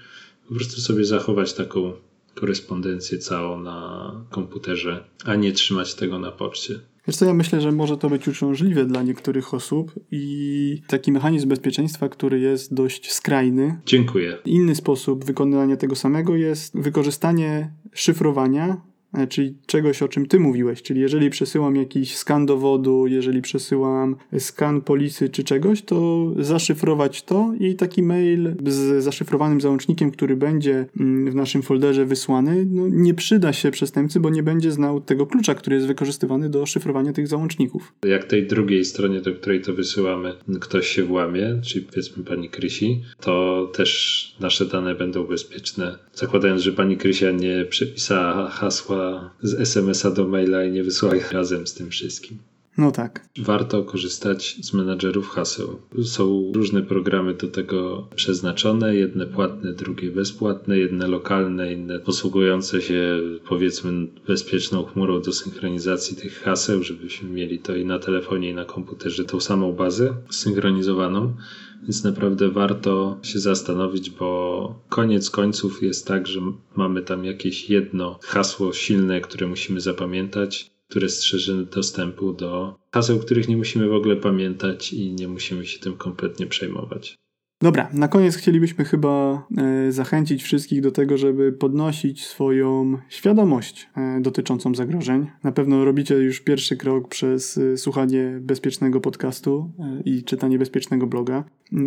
Po 0.48 0.54
prostu 0.54 0.80
sobie 0.80 1.04
zachować 1.04 1.54
taką 1.54 1.92
korespondencję 2.34 3.18
całą 3.18 3.60
na 3.60 4.12
komputerze, 4.30 5.04
a 5.24 5.34
nie 5.34 5.52
trzymać 5.52 5.94
tego 5.94 6.18
na 6.18 6.32
poczcie. 6.32 6.80
Wiesz 7.06 7.16
co, 7.16 7.24
ja 7.24 7.34
myślę, 7.34 7.60
że 7.60 7.72
może 7.72 7.96
to 7.96 8.10
być 8.10 8.28
uciążliwe 8.28 8.84
dla 8.84 9.02
niektórych 9.02 9.54
osób 9.54 9.92
i 10.10 10.82
taki 10.86 11.12
mechanizm 11.12 11.48
bezpieczeństwa, 11.48 12.08
który 12.08 12.40
jest 12.40 12.74
dość 12.74 13.12
skrajny. 13.12 13.80
Dziękuję. 13.86 14.38
Inny 14.44 14.74
sposób 14.74 15.24
wykonania 15.24 15.76
tego 15.76 15.96
samego 15.96 16.36
jest 16.36 16.78
wykorzystanie 16.78 17.72
szyfrowania 17.92 18.80
czyli 19.28 19.54
czegoś, 19.66 20.02
o 20.02 20.08
czym 20.08 20.26
ty 20.26 20.40
mówiłeś, 20.40 20.82
czyli 20.82 21.00
jeżeli 21.00 21.30
przesyłam 21.30 21.76
jakiś 21.76 22.16
skan 22.16 22.46
dowodu, 22.46 23.06
jeżeli 23.06 23.42
przesyłam 23.42 24.16
skan 24.38 24.80
polisy 24.80 25.28
czy 25.28 25.44
czegoś, 25.44 25.82
to 25.82 26.30
zaszyfrować 26.38 27.22
to 27.22 27.52
i 27.60 27.74
taki 27.74 28.02
mail 28.02 28.54
z 28.66 29.04
zaszyfrowanym 29.04 29.60
załącznikiem, 29.60 30.10
który 30.10 30.36
będzie 30.36 30.86
mm, 31.00 31.30
w 31.30 31.34
naszym 31.34 31.62
folderze 31.62 32.04
wysłany, 32.04 32.66
no 32.70 32.88
nie 32.88 33.14
przyda 33.14 33.52
się 33.52 33.70
przestępcy, 33.70 34.20
bo 34.20 34.30
nie 34.30 34.42
będzie 34.42 34.72
znał 34.72 35.00
tego 35.00 35.26
klucza, 35.26 35.54
który 35.54 35.76
jest 35.76 35.88
wykorzystywany 35.88 36.48
do 36.48 36.66
szyfrowania 36.66 37.12
tych 37.12 37.28
załączników. 37.28 37.92
Jak 38.06 38.24
tej 38.24 38.46
drugiej 38.46 38.84
stronie, 38.84 39.20
do 39.20 39.34
której 39.34 39.60
to 39.60 39.74
wysyłamy, 39.74 40.34
ktoś 40.60 40.88
się 40.88 41.02
włamie, 41.02 41.60
czyli 41.64 41.84
powiedzmy 41.84 42.24
pani 42.24 42.48
Krysi, 42.48 43.02
to 43.20 43.66
też 43.74 43.92
nasze 44.40 44.66
dane 44.66 44.94
będą 44.94 45.24
bezpieczne. 45.24 45.98
Zakładając, 46.14 46.62
że 46.62 46.72
pani 46.72 46.96
Krysia 46.96 47.30
nie 47.30 47.64
przepisała 47.64 48.50
hasła 48.50 49.01
z 49.42 49.54
SMS-a 49.54 50.10
do 50.10 50.28
maila 50.28 50.64
i 50.64 50.72
nie 50.72 50.84
wysłała 50.84 51.16
ich 51.16 51.32
razem 51.32 51.66
z 51.66 51.74
tym 51.74 51.90
wszystkim. 51.90 52.38
No 52.78 52.92
tak. 52.92 53.28
Warto 53.38 53.82
korzystać 53.84 54.56
z 54.62 54.72
menadżerów 54.72 55.28
haseł. 55.28 55.80
Są 56.04 56.52
różne 56.54 56.82
programy 56.82 57.34
do 57.34 57.48
tego 57.48 58.08
przeznaczone, 58.14 58.96
jedne 58.96 59.26
płatne, 59.26 59.72
drugie 59.72 60.10
bezpłatne, 60.10 60.78
jedne 60.78 61.08
lokalne, 61.08 61.72
inne 61.72 62.00
posługujące 62.00 62.82
się 62.82 63.20
powiedzmy 63.48 64.06
bezpieczną 64.26 64.84
chmurą 64.84 65.22
do 65.22 65.32
synchronizacji 65.32 66.16
tych 66.16 66.40
haseł, 66.42 66.82
żebyśmy 66.82 67.30
mieli 67.30 67.58
to 67.58 67.76
i 67.76 67.84
na 67.84 67.98
telefonie 67.98 68.50
i 68.50 68.54
na 68.54 68.64
komputerze 68.64 69.24
tą 69.24 69.40
samą 69.40 69.72
bazę 69.72 70.14
synchronizowaną. 70.30 71.34
Więc 71.82 72.04
naprawdę 72.04 72.48
warto 72.48 73.18
się 73.22 73.38
zastanowić, 73.38 74.10
bo 74.10 74.82
koniec 74.88 75.30
końców 75.30 75.82
jest 75.82 76.06
tak, 76.06 76.26
że 76.26 76.40
mamy 76.76 77.02
tam 77.02 77.24
jakieś 77.24 77.70
jedno 77.70 78.18
hasło 78.22 78.72
silne, 78.72 79.20
które 79.20 79.46
musimy 79.46 79.80
zapamiętać, 79.80 80.71
które 80.92 81.08
strzeże 81.08 81.64
dostępu 81.64 82.32
do 82.32 82.74
haseł, 82.94 83.18
których 83.18 83.48
nie 83.48 83.56
musimy 83.56 83.88
w 83.88 83.94
ogóle 83.94 84.16
pamiętać 84.16 84.92
i 84.92 85.12
nie 85.12 85.28
musimy 85.28 85.66
się 85.66 85.78
tym 85.78 85.96
kompletnie 85.96 86.46
przejmować. 86.46 87.18
Dobra, 87.62 87.88
na 87.92 88.08
koniec 88.08 88.36
chcielibyśmy 88.36 88.84
chyba 88.84 89.46
e, 89.58 89.92
zachęcić 89.92 90.42
wszystkich 90.42 90.80
do 90.80 90.90
tego, 90.90 91.18
żeby 91.18 91.52
podnosić 91.52 92.26
swoją 92.26 92.98
świadomość 93.08 93.88
e, 93.96 94.20
dotyczącą 94.20 94.74
zagrożeń. 94.74 95.26
Na 95.44 95.52
pewno 95.52 95.84
robicie 95.84 96.14
już 96.14 96.40
pierwszy 96.40 96.76
krok 96.76 97.08
przez 97.08 97.58
e, 97.58 97.76
słuchanie 97.76 98.38
bezpiecznego 98.40 99.00
podcastu 99.00 99.70
i 100.04 100.24
czytanie 100.24 100.58
bezpiecznego 100.58 101.06
bloga. 101.06 101.44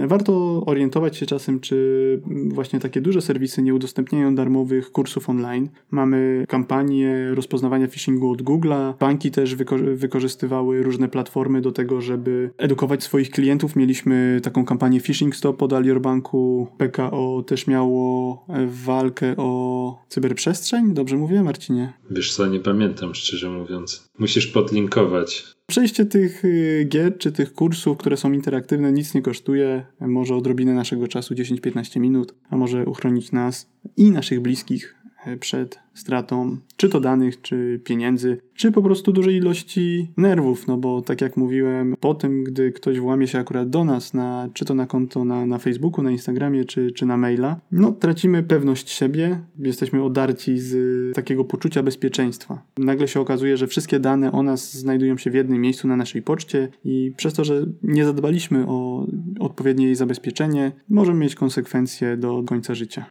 Warto 0.07 0.63
orientować 0.65 1.17
się 1.17 1.26
czasem, 1.26 1.59
czy 1.59 2.21
właśnie 2.47 2.80
takie 2.80 3.01
duże 3.01 3.21
serwisy 3.21 3.61
nie 3.61 3.76
udostępniają 3.76 4.36
darmowych 4.36 4.91
kursów 4.91 5.30
online. 5.30 5.69
Mamy 5.91 6.45
kampanię 6.47 7.32
rozpoznawania 7.36 7.88
phishingu 7.88 8.30
od 8.30 8.41
Google'a. 8.41 8.93
Banki 8.99 9.32
też 9.32 9.55
wyko- 9.55 9.95
wykorzystywały 9.95 10.84
różne 10.84 11.07
platformy 11.07 11.61
do 11.61 11.71
tego, 11.71 12.01
żeby 12.01 12.49
edukować 12.57 13.03
swoich 13.03 13.30
klientów. 13.30 13.76
Mieliśmy 13.76 14.39
taką 14.43 14.65
kampanię 14.65 14.99
Phishing 14.99 15.36
Stop 15.36 15.63
od 15.66 15.74
Alior 15.74 16.01
Banku. 16.01 16.68
PKO 16.78 17.43
też 17.47 17.68
miało 17.68 18.45
e, 18.49 18.68
walkę 18.68 19.36
o 19.38 20.05
cyberprzestrzeń. 20.09 20.93
Dobrze 20.93 21.18
mówię, 21.18 21.43
Marcinie? 21.43 21.93
Wiesz 22.11 22.34
co, 22.34 22.47
nie 22.47 22.59
pamiętam 22.59 23.16
szczerze 23.16 23.49
mówiąc. 23.49 24.09
Musisz 24.20 24.47
podlinkować. 24.47 25.43
Przejście 25.68 26.05
tych 26.05 26.45
y, 26.45 26.86
gier 26.89 27.18
czy 27.18 27.32
tych 27.32 27.53
kursów, 27.53 27.97
które 27.97 28.18
są 28.18 28.32
interaktywne, 28.32 28.91
nic 28.91 29.13
nie 29.13 29.22
kosztuje. 29.22 29.86
Może 29.99 30.36
odrobinę 30.36 30.74
naszego 30.74 31.07
czasu, 31.07 31.34
10-15 31.34 31.99
minut, 31.99 32.34
a 32.49 32.57
może 32.57 32.86
uchronić 32.86 33.32
nas 33.32 33.70
i 33.97 34.11
naszych 34.11 34.39
bliskich 34.39 34.95
przed 35.39 35.80
stratą 35.95 36.57
czy 36.78 36.89
to 36.89 36.99
danych, 36.99 37.41
czy 37.41 37.82
pieniędzy, 37.84 38.38
czy 38.53 38.71
po 38.71 38.82
prostu 38.82 39.11
dużej 39.11 39.36
ilości 39.36 40.11
nerwów, 40.17 40.67
no 40.67 40.78
bo 40.78 41.01
tak 41.01 41.21
jak 41.21 41.38
mówiłem, 41.38 41.95
po 41.99 42.13
tym, 42.13 42.43
gdy 42.43 42.71
ktoś 42.71 42.99
włamie 42.99 43.28
się 43.28 43.39
akurat 43.39 43.69
do 43.69 43.86
nas, 43.86 44.13
na, 44.13 44.49
czy 44.53 44.65
to 44.65 44.73
na 44.73 44.86
konto 44.86 45.26
na, 45.26 45.45
na 45.45 45.57
Facebooku, 45.57 46.03
na 46.03 46.11
Instagramie, 46.11 46.65
czy, 46.65 46.91
czy 46.91 47.05
na 47.05 47.17
maila, 47.17 47.59
no 47.71 47.91
tracimy 47.91 48.43
pewność 48.43 48.89
siebie, 48.89 49.39
jesteśmy 49.59 50.03
odarci 50.03 50.59
z 50.59 50.76
takiego 51.15 51.45
poczucia 51.45 51.84
bezpieczeństwa. 51.84 52.61
Nagle 52.78 53.07
się 53.07 53.19
okazuje, 53.19 53.57
że 53.57 53.67
wszystkie 53.67 53.99
dane 53.99 54.32
o 54.32 54.43
nas 54.43 54.73
znajdują 54.78 55.17
się 55.17 55.32
w 55.32 55.34
jednym 55.34 55.61
miejscu 55.61 55.88
na 55.88 55.95
naszej 55.95 56.21
poczcie 56.21 56.67
i 56.84 57.13
przez 57.17 57.34
to, 57.34 57.43
że 57.43 57.65
nie 57.84 58.05
zadbaliśmy 58.05 58.65
o 58.67 59.07
odpowiednie 59.39 59.86
jej 59.86 59.95
zabezpieczenie, 59.95 60.71
możemy 60.89 61.19
mieć 61.19 61.36
konsekwencje 61.36 62.17
do 62.17 62.43
końca 62.43 62.76
życia. 62.76 63.05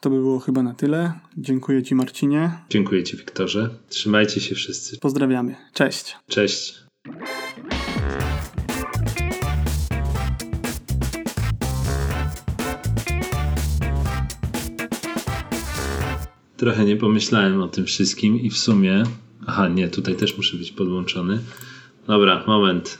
To 0.00 0.10
by 0.10 0.16
było 0.16 0.38
chyba 0.38 0.62
na 0.62 0.74
tyle. 0.74 1.12
Dziękuję 1.36 1.82
Ci, 1.82 1.94
Marcinie. 1.94 2.52
Dziękuję 2.70 3.04
Ci, 3.04 3.16
Wiktorze. 3.16 3.70
Trzymajcie 3.88 4.40
się 4.40 4.54
wszyscy. 4.54 4.98
Pozdrawiamy. 4.98 5.56
Cześć. 5.74 6.16
Cześć. 6.28 6.74
Trochę 16.56 16.84
nie 16.84 16.96
pomyślałem 16.96 17.62
o 17.62 17.68
tym 17.68 17.86
wszystkim 17.86 18.40
i 18.40 18.50
w 18.50 18.58
sumie. 18.58 19.02
Aha, 19.46 19.68
nie, 19.68 19.88
tutaj 19.88 20.16
też 20.16 20.36
muszę 20.36 20.56
być 20.56 20.72
podłączony. 20.72 21.40
Dobra, 22.06 22.44
moment. 22.46 22.98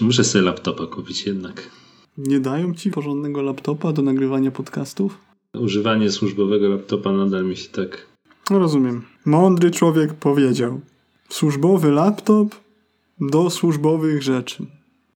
Muszę 0.00 0.24
sobie 0.24 0.44
laptopa 0.44 0.86
kupić 0.86 1.26
jednak. 1.26 1.70
Nie 2.18 2.40
dają 2.40 2.74
Ci 2.74 2.90
porządnego 2.90 3.42
laptopa 3.42 3.92
do 3.92 4.02
nagrywania 4.02 4.50
podcastów? 4.50 5.18
Używanie 5.54 6.10
służbowego 6.10 6.68
laptopa 6.68 7.12
nadal 7.12 7.44
mi 7.44 7.56
się 7.56 7.68
tak. 7.68 8.06
No 8.50 8.58
rozumiem. 8.58 9.02
Mądry 9.24 9.70
człowiek 9.70 10.14
powiedział: 10.14 10.80
służbowy 11.28 11.90
laptop 11.90 12.48
do 13.20 13.50
służbowych 13.50 14.22
rzeczy. 14.22 14.66